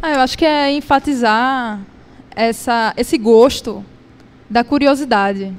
Ah, 0.01 0.11
eu 0.11 0.19
acho 0.21 0.37
que 0.37 0.45
é 0.45 0.71
enfatizar 0.71 1.81
essa, 2.33 2.93
esse 2.95 3.17
gosto 3.17 3.83
da 4.49 4.63
curiosidade. 4.63 5.53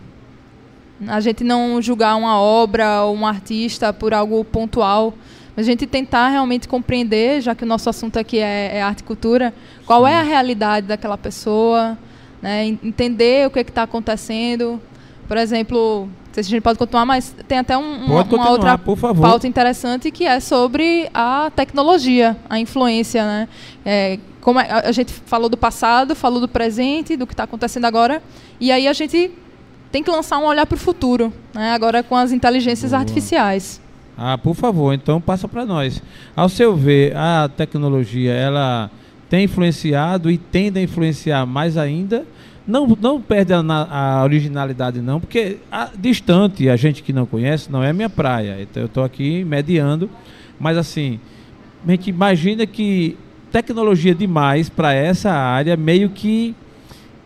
A 1.06 1.20
gente 1.20 1.44
não 1.44 1.82
julgar 1.82 2.16
uma 2.16 2.40
obra 2.40 3.02
ou 3.02 3.14
um 3.14 3.26
artista 3.26 3.92
por 3.92 4.14
algo 4.14 4.42
pontual, 4.44 5.12
mas 5.54 5.66
a 5.66 5.70
gente 5.70 5.86
tentar 5.86 6.28
realmente 6.28 6.66
compreender, 6.66 7.42
já 7.42 7.54
que 7.54 7.64
o 7.64 7.66
nosso 7.66 7.90
assunto 7.90 8.18
aqui 8.18 8.38
é, 8.38 8.78
é 8.78 8.82
arte 8.82 9.00
e 9.00 9.04
cultura, 9.04 9.52
qual 9.84 10.06
é 10.06 10.14
a 10.14 10.22
realidade 10.22 10.86
daquela 10.86 11.18
pessoa, 11.18 11.98
né? 12.40 12.66
entender 12.66 13.46
o 13.46 13.50
que 13.50 13.60
está 13.60 13.82
acontecendo. 13.82 14.80
Por 15.32 15.38
exemplo, 15.38 16.00
não 16.26 16.34
sei 16.34 16.42
se 16.44 16.48
a 16.48 16.50
gente 16.50 16.62
pode 16.62 16.78
continuar, 16.78 17.06
mas 17.06 17.34
tem 17.48 17.56
até 17.56 17.74
um, 17.74 18.04
uma, 18.04 18.22
uma 18.22 18.50
outra 18.50 18.76
pauta 18.76 19.48
interessante 19.48 20.10
que 20.10 20.26
é 20.26 20.38
sobre 20.40 21.08
a 21.14 21.50
tecnologia, 21.56 22.36
a 22.50 22.60
influência. 22.60 23.24
Né? 23.24 23.48
É, 23.82 24.18
como 24.42 24.60
é, 24.60 24.70
a 24.70 24.92
gente 24.92 25.10
falou 25.10 25.48
do 25.48 25.56
passado, 25.56 26.14
falou 26.14 26.38
do 26.38 26.46
presente, 26.46 27.16
do 27.16 27.26
que 27.26 27.32
está 27.32 27.44
acontecendo 27.44 27.86
agora, 27.86 28.22
e 28.60 28.70
aí 28.70 28.86
a 28.86 28.92
gente 28.92 29.30
tem 29.90 30.02
que 30.02 30.10
lançar 30.10 30.36
um 30.36 30.44
olhar 30.44 30.66
para 30.66 30.76
o 30.76 30.78
futuro, 30.78 31.32
né? 31.54 31.72
agora 31.72 32.02
com 32.02 32.14
as 32.14 32.30
inteligências 32.30 32.90
Boa. 32.90 33.00
artificiais. 33.00 33.80
Ah, 34.18 34.36
por 34.36 34.54
favor, 34.54 34.92
então 34.92 35.18
passa 35.18 35.48
para 35.48 35.64
nós. 35.64 36.02
Ao 36.36 36.50
seu 36.50 36.76
ver, 36.76 37.16
a 37.16 37.48
tecnologia 37.48 38.34
ela 38.34 38.90
tem 39.30 39.44
influenciado 39.44 40.30
e 40.30 40.36
tende 40.36 40.78
a 40.78 40.82
influenciar 40.82 41.46
mais 41.46 41.78
ainda? 41.78 42.26
Não, 42.66 42.86
não 43.00 43.20
perde 43.20 43.52
a, 43.52 43.60
a 43.60 44.22
originalidade 44.22 45.00
não, 45.00 45.18
porque 45.18 45.58
a, 45.70 45.90
distante, 45.98 46.68
a 46.68 46.76
gente 46.76 47.02
que 47.02 47.12
não 47.12 47.26
conhece, 47.26 47.70
não 47.70 47.82
é 47.82 47.90
a 47.90 47.92
minha 47.92 48.10
praia. 48.10 48.58
Então 48.60 48.82
eu 48.82 48.86
estou 48.86 49.02
aqui 49.02 49.44
mediando, 49.44 50.08
mas 50.60 50.76
assim, 50.76 51.18
a 51.86 51.90
gente 51.90 52.08
imagina 52.10 52.64
que 52.66 53.16
tecnologia 53.50 54.14
demais 54.14 54.68
para 54.68 54.94
essa 54.94 55.30
área 55.30 55.76
meio 55.76 56.10
que 56.10 56.54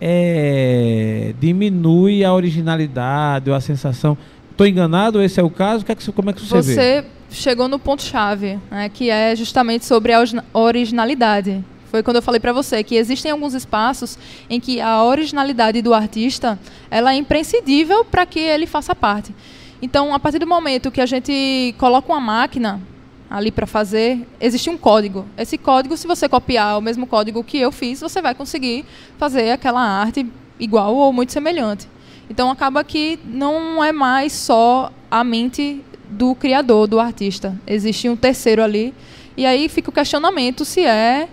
é, 0.01 1.35
diminui 1.39 2.25
a 2.25 2.33
originalidade 2.33 3.51
ou 3.51 3.57
a 3.57 3.61
sensação. 3.61 4.17
Estou 4.51 4.67
enganado? 4.67 5.23
Esse 5.23 5.39
é 5.39 5.43
o 5.43 5.51
caso? 5.51 5.85
Que 5.85 5.93
é 5.93 5.95
que, 5.95 6.13
como 6.13 6.31
é 6.31 6.33
que 6.33 6.41
você, 6.41 6.63
você 6.63 6.75
vê? 6.75 7.03
Você 7.29 7.43
chegou 7.43 7.69
no 7.69 7.79
ponto-chave, 7.79 8.59
né, 8.71 8.89
que 8.89 9.11
é 9.11 9.37
justamente 9.37 9.85
sobre 9.85 10.13
a 10.13 10.25
originalidade. 10.53 11.63
Foi 11.97 12.03
quando 12.03 12.17
eu 12.17 12.23
falei 12.23 12.39
para 12.39 12.53
você 12.53 12.85
que 12.85 12.95
existem 12.95 13.33
alguns 13.33 13.55
espaços 13.55 14.19
em 14.51 14.61
que 14.61 14.83
a 14.83 15.03
originalidade 15.03 15.81
do 15.81 15.95
artista 15.95 16.59
ela 16.91 17.15
é 17.15 17.17
imprescindível 17.17 18.05
para 18.05 18.27
que 18.27 18.39
ele 18.39 18.67
faça 18.67 18.95
parte. 18.95 19.35
Então, 19.81 20.15
a 20.15 20.19
partir 20.19 20.39
do 20.39 20.47
momento 20.47 20.91
que 20.91 21.01
a 21.01 21.07
gente 21.07 21.75
coloca 21.79 22.13
uma 22.13 22.21
máquina 22.21 22.83
ali 23.31 23.51
para 23.51 23.67
fazer, 23.67 24.29
existe 24.39 24.69
um 24.69 24.77
código. 24.77 25.25
Esse 25.39 25.57
código, 25.57 25.97
se 25.97 26.07
você 26.07 26.29
copiar 26.29 26.79
o 26.79 26.83
mesmo 26.83 27.07
código 27.07 27.43
que 27.43 27.57
eu 27.57 27.73
fiz, 27.73 27.99
você 27.99 28.21
vai 28.21 28.35
conseguir 28.35 28.85
fazer 29.17 29.53
aquela 29.53 29.81
arte 29.81 30.27
igual 30.61 30.95
ou 30.95 31.11
muito 31.15 31.33
semelhante. 31.33 31.89
Então 32.29 32.51
acaba 32.51 32.85
que 32.85 33.19
não 33.25 33.83
é 33.83 33.91
mais 33.91 34.35
só 34.35 34.93
a 35.11 35.25
mente 35.25 35.83
do 36.11 36.35
criador, 36.35 36.87
do 36.89 37.01
artista. 37.01 37.59
Existe 37.67 38.07
um 38.07 38.17
terceiro 38.17 38.63
ali. 38.63 38.93
E 39.35 39.47
aí 39.47 39.67
fica 39.67 39.89
o 39.89 39.93
questionamento 39.93 40.63
se 40.63 40.85
é 40.85 41.27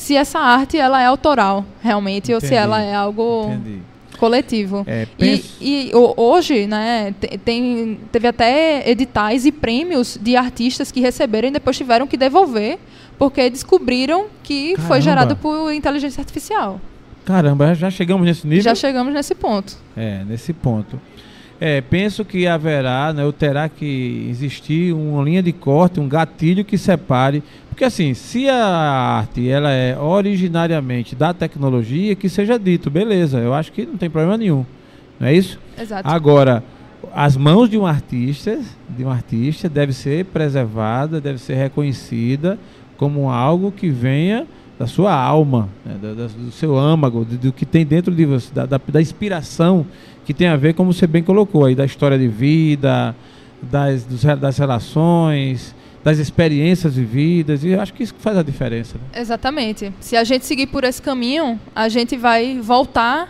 se 0.00 0.16
essa 0.16 0.38
arte 0.38 0.78
ela 0.78 1.02
é 1.02 1.06
autoral 1.06 1.64
realmente 1.82 2.32
Entendi. 2.32 2.34
ou 2.34 2.40
se 2.40 2.54
ela 2.54 2.80
é 2.80 2.94
algo 2.94 3.44
Entendi 3.52 3.90
coletivo. 4.18 4.84
É, 4.86 5.06
e, 5.18 5.42
e, 5.62 5.90
hoje, 5.94 6.66
né, 6.66 7.14
tem, 7.42 7.98
teve 8.12 8.28
até 8.28 8.88
editais 8.90 9.46
e 9.46 9.50
prêmios 9.50 10.18
de 10.20 10.36
artistas 10.36 10.92
que 10.92 11.00
receberam 11.00 11.48
e 11.48 11.50
depois 11.50 11.74
tiveram 11.74 12.06
que 12.06 12.18
devolver 12.18 12.78
porque 13.18 13.48
descobriram 13.48 14.26
que 14.42 14.72
Caramba. 14.72 14.88
foi 14.88 15.00
gerado 15.00 15.36
por 15.36 15.72
inteligência 15.72 16.20
artificial. 16.20 16.78
Caramba, 17.24 17.74
já 17.74 17.90
chegamos 17.90 18.26
nesse 18.26 18.46
nível? 18.46 18.62
Já 18.62 18.74
chegamos 18.74 19.12
nesse 19.14 19.34
ponto. 19.34 19.74
É, 19.96 20.22
nesse 20.24 20.52
ponto. 20.52 21.00
É, 21.60 21.82
penso 21.82 22.24
que 22.24 22.46
haverá, 22.46 23.12
né, 23.12 23.22
ou 23.22 23.34
terá 23.34 23.68
que 23.68 24.26
existir 24.30 24.94
uma 24.94 25.22
linha 25.22 25.42
de 25.42 25.52
corte, 25.52 26.00
um 26.00 26.08
gatilho 26.08 26.64
que 26.64 26.78
separe. 26.78 27.42
Porque 27.68 27.84
assim, 27.84 28.14
se 28.14 28.48
a 28.48 28.64
arte 28.64 29.46
ela 29.46 29.70
é 29.70 29.98
originariamente 29.98 31.14
da 31.14 31.34
tecnologia, 31.34 32.16
que 32.16 32.30
seja 32.30 32.58
dito, 32.58 32.90
beleza, 32.90 33.38
eu 33.38 33.52
acho 33.52 33.72
que 33.72 33.84
não 33.84 33.98
tem 33.98 34.08
problema 34.08 34.38
nenhum. 34.38 34.64
Não 35.18 35.28
é 35.28 35.34
isso? 35.34 35.60
Exato. 35.78 36.08
Agora, 36.08 36.64
as 37.14 37.36
mãos 37.36 37.68
de 37.68 37.76
um 37.76 37.86
artista, 37.86 38.58
de 38.88 39.04
um 39.04 39.10
artista, 39.10 39.68
deve 39.68 39.92
ser 39.92 40.24
preservada, 40.26 41.20
deve 41.20 41.38
ser 41.38 41.56
reconhecida 41.56 42.58
como 42.96 43.28
algo 43.30 43.70
que 43.70 43.90
venha 43.90 44.46
da 44.78 44.86
sua 44.86 45.14
alma, 45.14 45.68
né, 45.84 45.94
do, 46.00 46.26
do, 46.26 46.50
seu 46.52 46.78
âmago, 46.78 47.22
do, 47.22 47.36
do, 47.36 47.52
que 47.52 47.66
tem 47.66 47.84
dentro 47.84 48.14
de 48.14 48.24
você, 48.24 48.50
da, 48.50 48.64
da, 48.64 48.80
da 48.88 49.00
inspiração 49.02 49.84
que 50.30 50.34
tem 50.34 50.46
a 50.46 50.56
ver, 50.56 50.74
como 50.74 50.92
você 50.92 51.08
bem 51.08 51.24
colocou 51.24 51.64
aí, 51.64 51.74
da 51.74 51.84
história 51.84 52.16
de 52.16 52.28
vida, 52.28 53.16
das, 53.60 54.04
dos, 54.04 54.22
das 54.22 54.58
relações, 54.58 55.74
das 56.04 56.18
experiências 56.18 56.94
vividas, 56.94 57.64
e 57.64 57.74
acho 57.74 57.92
que 57.92 58.04
isso 58.04 58.14
faz 58.16 58.38
a 58.38 58.42
diferença. 58.44 58.96
Né? 58.96 59.20
Exatamente. 59.20 59.92
Se 59.98 60.16
a 60.16 60.22
gente 60.22 60.46
seguir 60.46 60.68
por 60.68 60.84
esse 60.84 61.02
caminho, 61.02 61.58
a 61.74 61.88
gente 61.88 62.16
vai 62.16 62.60
voltar 62.60 63.28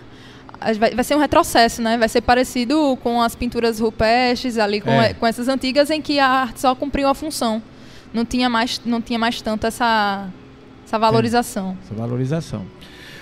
vai, 0.79 0.95
vai 0.95 1.03
ser 1.03 1.15
um 1.15 1.19
retrocesso, 1.19 1.81
né? 1.81 1.97
Vai 1.97 2.09
ser 2.09 2.21
parecido 2.21 2.99
com 3.03 3.23
as 3.23 3.35
pinturas 3.35 3.81
rupestres 3.81 4.59
ali, 4.59 4.83
com, 4.83 4.91
é. 4.91 5.15
com 5.15 5.27
essas 5.27 5.49
antigas 5.49 5.89
em 5.89 6.03
que 6.03 6.19
a 6.19 6.29
arte 6.29 6.61
só 6.61 6.75
cumpriu 6.75 7.09
a 7.09 7.15
função. 7.15 7.63
Não 8.13 8.27
tinha 8.27 8.51
mais, 8.51 8.79
não 8.85 9.01
tinha 9.01 9.19
mais 9.19 9.41
tanto 9.41 9.67
essa, 9.67 10.29
essa 10.85 10.99
valorização. 10.99 11.79
É, 11.81 11.85
essa 11.87 11.95
valorização. 11.95 12.67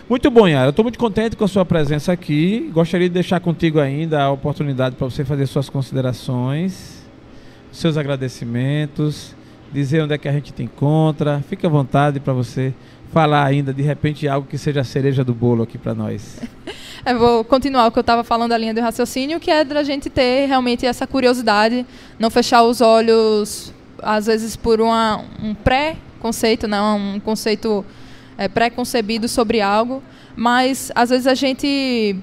Muito 0.09 0.31
bom, 0.31 0.49
Yara. 0.49 0.71
Estou 0.71 0.83
muito 0.83 0.99
contente 0.99 1.37
com 1.37 1.45
a 1.45 1.49
sua 1.49 1.67
presença 1.67 2.11
aqui. 2.11 2.71
Gostaria 2.73 3.11
de 3.11 3.13
deixar 3.13 3.41
contigo 3.41 3.79
ainda 3.79 4.23
a 4.23 4.31
oportunidade 4.31 4.97
para 4.97 5.07
você 5.07 5.23
fazer 5.23 5.47
suas 5.47 5.69
considerações, 5.69 7.03
seus 7.71 7.99
agradecimentos, 7.99 9.37
dizer 9.71 10.03
onde 10.03 10.15
é 10.15 10.19
que 10.19 10.27
a 10.27 10.33
gente 10.33 10.51
te 10.51 10.63
encontra. 10.63 11.45
Fique 11.47 11.67
à 11.67 11.69
vontade 11.69 12.21
para 12.21 12.33
você 12.33 12.73
falar 13.13 13.45
ainda, 13.45 13.71
de 13.71 13.83
repente, 13.83 14.27
algo 14.27 14.49
que 14.49 14.57
seja 14.57 14.81
a 14.81 14.85
cereja 14.85 15.23
do 15.23 15.35
bolo 15.35 15.65
aqui 15.65 15.77
para 15.77 15.95
nós. 15.95 16.41
Eu 17.05 17.19
vou 17.19 17.45
continuar 17.45 17.87
o 17.87 17.91
que 17.93 17.99
eu 17.99 18.03
estava 18.03 18.25
falando 18.25 18.51
da 18.51 18.59
linha 18.59 18.75
do 18.75 18.81
raciocínio, 18.81 19.39
que 19.39 19.51
é 19.51 19.63
da 19.63 19.83
gente 19.83 20.11
ter 20.11 20.47
realmente 20.47 20.85
essa 20.85 21.07
curiosidade, 21.07 21.87
não 22.19 22.29
fechar 22.29 22.65
os 22.65 22.81
olhos, 22.81 23.73
às 24.03 24.27
vezes, 24.27 24.57
por 24.57 24.81
uma, 24.81 25.25
um 25.43 25.55
pré-conceito, 25.55 26.67
né? 26.67 26.81
um 26.83 27.21
conceito 27.21 27.85
é, 28.39 28.49
pré-concebido 28.49 29.29
sobre 29.29 29.61
algo, 29.61 30.03
mas 30.37 30.93
às 30.95 31.11
vezes 31.11 31.27
a 31.27 31.35
gente 31.35 32.17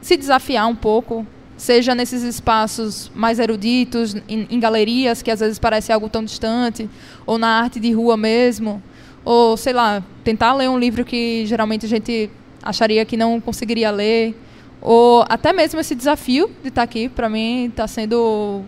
se 0.00 0.16
desafiar 0.16 0.66
um 0.66 0.74
pouco, 0.74 1.26
seja 1.56 1.94
nesses 1.94 2.22
espaços 2.22 3.10
mais 3.14 3.38
eruditos, 3.38 4.16
em, 4.28 4.46
em 4.50 4.58
galerias 4.58 5.20
que 5.20 5.30
às 5.30 5.40
vezes 5.40 5.58
parece 5.58 5.92
algo 5.92 6.08
tão 6.08 6.24
distante, 6.24 6.88
ou 7.26 7.36
na 7.36 7.60
arte 7.60 7.78
de 7.78 7.92
rua 7.92 8.16
mesmo, 8.16 8.82
ou 9.24 9.56
sei 9.56 9.74
lá, 9.74 10.02
tentar 10.24 10.54
ler 10.54 10.70
um 10.70 10.78
livro 10.78 11.04
que 11.04 11.44
geralmente 11.44 11.84
a 11.84 11.88
gente 11.88 12.30
acharia 12.62 13.04
que 13.04 13.16
não 13.16 13.40
conseguiria 13.40 13.90
ler, 13.90 14.34
ou 14.80 15.24
até 15.28 15.52
mesmo 15.52 15.78
esse 15.78 15.94
desafio 15.94 16.50
de 16.62 16.68
estar 16.68 16.82
aqui, 16.82 17.08
para 17.08 17.28
mim 17.28 17.66
está 17.66 17.86
sendo 17.86 18.64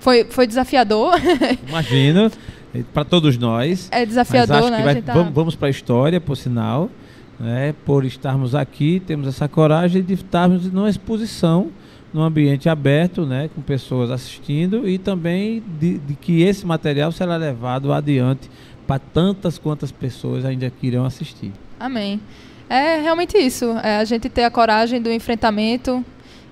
foi, 0.00 0.24
foi 0.24 0.48
desafiador. 0.48 1.14
Imagino 1.68 2.28
para 2.92 3.04
todos 3.04 3.36
nós. 3.36 3.88
É 3.90 4.06
desafiador, 4.06 4.70
né? 4.70 4.82
Vai, 4.82 5.02
tá... 5.02 5.12
Vamos, 5.12 5.34
vamos 5.34 5.56
para 5.56 5.68
a 5.68 5.70
história, 5.70 6.20
por 6.20 6.36
sinal, 6.36 6.88
né? 7.38 7.74
por 7.84 8.04
estarmos 8.04 8.54
aqui, 8.54 9.02
temos 9.06 9.26
essa 9.26 9.48
coragem 9.48 10.02
de 10.02 10.14
estarmos 10.14 10.70
numa 10.72 10.88
exposição, 10.88 11.70
num 12.12 12.22
ambiente 12.22 12.68
aberto, 12.68 13.26
né? 13.26 13.50
com 13.54 13.60
pessoas 13.60 14.10
assistindo 14.10 14.88
e 14.88 14.98
também 14.98 15.62
de, 15.78 15.98
de 15.98 16.14
que 16.14 16.42
esse 16.42 16.64
material 16.64 17.12
será 17.12 17.36
levado 17.36 17.92
adiante 17.92 18.50
para 18.86 18.98
tantas 18.98 19.58
quantas 19.58 19.92
pessoas 19.92 20.44
ainda 20.44 20.70
que 20.70 20.86
irão 20.86 21.04
assistir. 21.04 21.52
Amém. 21.78 22.20
É 22.68 23.00
realmente 23.00 23.36
isso, 23.36 23.66
é 23.82 23.98
a 23.98 24.04
gente 24.04 24.28
ter 24.28 24.44
a 24.44 24.50
coragem 24.50 25.00
do 25.00 25.10
enfrentamento 25.10 26.04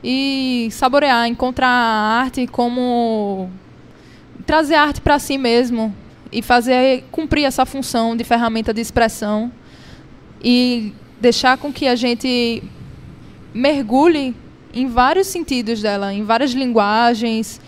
e 0.03 0.69
saborear, 0.71 1.27
encontrar 1.27 1.69
a 1.69 2.21
arte 2.21 2.47
como 2.47 3.49
trazer 4.45 4.75
a 4.75 4.83
arte 4.83 5.01
para 5.01 5.19
si 5.19 5.39
mesmo, 5.39 5.95
e 6.33 6.43
fazer 6.43 7.05
cumprir 7.11 7.45
essa 7.45 7.67
função 7.67 8.17
de 8.17 8.25
ferramenta 8.25 8.73
de 8.73 8.81
expressão 8.81 9.51
e 10.43 10.93
deixar 11.21 11.59
com 11.59 11.73
que 11.73 11.87
a 11.87 11.97
gente 11.97 12.63
mergulhe 13.53 14.35
em 14.73 14.87
vários 14.87 15.27
sentidos 15.27 15.83
dela, 15.83 16.13
em 16.13 16.23
várias 16.23 16.53
linguagens, 16.53 17.61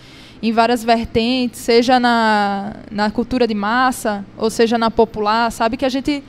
em 0.42 0.52
várias 0.52 0.82
vertentes, 0.82 1.60
seja 1.60 2.00
na, 2.00 2.76
na 2.90 3.10
cultura 3.10 3.46
de 3.46 3.54
massa 3.54 4.24
ou 4.36 4.50
seja 4.50 4.78
na 4.78 4.90
popular, 4.90 5.50
sabe 5.52 5.76
que 5.76 5.84
a 5.84 5.88
gente 5.88 6.22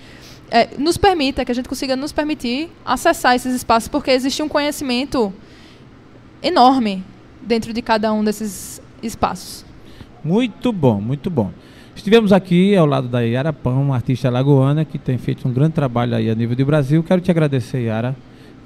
é, 0.51 0.69
nos 0.77 0.97
permita, 0.97 1.43
que 1.43 1.51
a 1.51 1.55
gente 1.55 1.69
consiga 1.69 1.95
nos 1.95 2.11
permitir 2.11 2.69
acessar 2.86 3.36
esses 3.36 3.55
espaços, 3.55 3.88
porque 3.88 4.11
existe 4.11 4.41
um 4.43 4.49
conhecimento 4.49 5.34
enorme 6.41 7.03
dentro 7.41 7.73
de 7.73 7.81
cada 7.81 8.13
um 8.13 8.23
desses 8.23 8.81
espaços. 9.01 9.65
Muito 10.23 10.71
bom, 10.71 11.01
muito 11.01 11.29
bom. 11.29 11.51
Estivemos 12.04 12.34
aqui 12.34 12.76
ao 12.76 12.86
lado 12.86 13.08
da 13.08 13.22
Yara 13.22 13.54
Pão, 13.54 13.82
uma 13.82 13.95
artista 13.95 14.30
lagoana 14.30 14.84
que 14.84 14.99
tem 14.99 15.18
feito 15.18 15.47
um 15.47 15.54
grande 15.54 15.72
trabalho 15.72 16.14
aí 16.14 16.30
a 16.30 16.36
nível 16.36 16.54
de 16.54 16.66
Brasil. 16.66 17.01
Quero 17.01 17.22
te 17.22 17.32
agradecer, 17.32 17.80
Yara, 17.80 18.14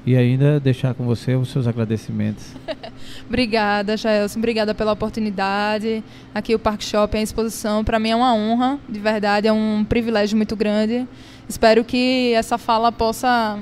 e 0.03 0.17
ainda 0.17 0.59
deixar 0.59 0.95
com 0.95 1.05
você 1.05 1.35
os 1.35 1.49
seus 1.49 1.67
agradecimentos. 1.67 2.55
Obrigada, 3.29 3.95
Jaelson. 3.95 4.39
Obrigada 4.39 4.73
pela 4.73 4.91
oportunidade. 4.91 6.03
Aqui 6.33 6.55
o 6.55 6.57
Park 6.57 6.81
Shopping, 6.81 7.19
a 7.19 7.21
exposição, 7.21 7.83
para 7.83 7.99
mim 7.99 8.09
é 8.09 8.15
uma 8.15 8.33
honra, 8.33 8.79
de 8.89 8.99
verdade, 8.99 9.47
é 9.47 9.53
um 9.53 9.85
privilégio 9.87 10.35
muito 10.35 10.55
grande. 10.55 11.07
Espero 11.47 11.83
que 11.83 12.33
essa 12.33 12.57
fala 12.57 12.91
possa 12.91 13.59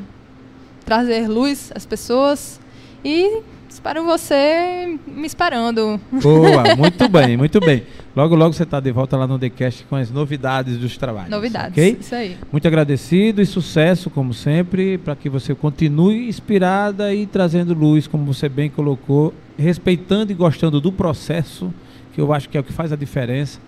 trazer 0.85 1.27
luz 1.27 1.73
às 1.75 1.85
pessoas 1.85 2.61
e 3.03 3.41
espero 3.75 4.05
você 4.05 4.97
me 5.05 5.27
esperando. 5.27 5.99
Boa, 6.09 6.75
muito 6.77 7.09
bem, 7.09 7.35
muito 7.35 7.59
bem. 7.59 7.83
Logo, 8.15 8.33
logo 8.33 8.53
você 8.53 8.63
está 8.63 8.79
de 8.79 8.89
volta 8.89 9.17
lá 9.17 9.27
no 9.27 9.37
TheCast 9.37 9.83
com 9.89 9.97
as 9.97 10.09
novidades 10.09 10.77
dos 10.77 10.97
trabalhos. 10.97 11.29
Novidades, 11.29 11.71
okay? 11.71 11.97
isso 11.99 12.15
aí. 12.15 12.37
Muito 12.49 12.65
agradecido 12.65 13.41
e 13.41 13.45
sucesso, 13.45 14.09
como 14.09 14.33
sempre, 14.33 14.97
para 14.97 15.13
que 15.13 15.29
você 15.29 15.53
continue 15.53 16.29
inspirada 16.29 17.13
e 17.13 17.25
trazendo 17.25 17.73
luz, 17.73 18.07
como 18.07 18.23
você 18.23 18.47
bem 18.47 18.69
colocou, 18.69 19.33
respeitando 19.57 20.31
e 20.31 20.35
gostando 20.35 20.79
do 20.79 20.91
processo, 20.91 21.73
que 22.13 22.21
eu 22.21 22.31
acho 22.31 22.47
que 22.47 22.57
é 22.57 22.61
o 22.61 22.63
que 22.63 22.71
faz 22.71 22.93
a 22.93 22.95
diferença. 22.95 23.59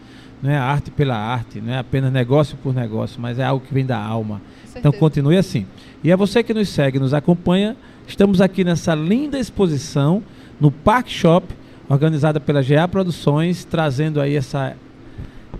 Não 0.41 0.49
é 0.49 0.58
arte 0.58 0.89
pela 0.89 1.18
arte, 1.18 1.60
não 1.60 1.74
é 1.74 1.80
apenas 1.80 2.14
negócio 2.14 2.58
por 2.64 2.74
negócio, 2.74 3.20
mas 3.20 3.39
é 3.39 3.43
algo 3.43 3.66
que 3.66 3.74
vem 3.74 3.86
da 3.86 3.97
alma. 3.97 4.41
Então 4.74 4.91
continue 4.91 5.36
assim. 5.36 5.66
E 6.03 6.12
a 6.12 6.16
você 6.16 6.43
que 6.43 6.53
nos 6.53 6.70
segue, 6.70 6.99
nos 6.99 7.14
acompanha, 7.14 7.76
estamos 8.08 8.41
aqui 8.41 8.64
nessa 8.64 8.95
linda 8.95 9.38
exposição 9.38 10.24
no 10.60 10.72
Park 10.72 11.10
Shop 11.10 11.45
organizada 11.89 12.39
pela 12.39 12.62
GA 12.62 12.88
Produções, 12.88 13.64
trazendo 13.64 14.20
aí 14.20 14.36
essa, 14.36 14.76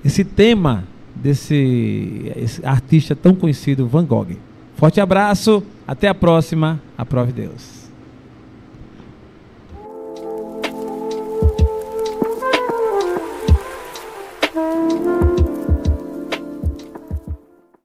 esse 0.04 0.24
tema 0.24 0.84
desse 1.16 2.32
artista 2.64 3.16
tão 3.16 3.34
conhecido, 3.34 3.88
Van 3.88 4.06
Gogh. 4.06 4.38
Forte 4.76 5.00
abraço, 5.02 5.64
até 5.88 6.08
a 6.08 6.14
próxima, 6.14 6.82
aprove 6.98 7.32
Deus. 7.32 7.87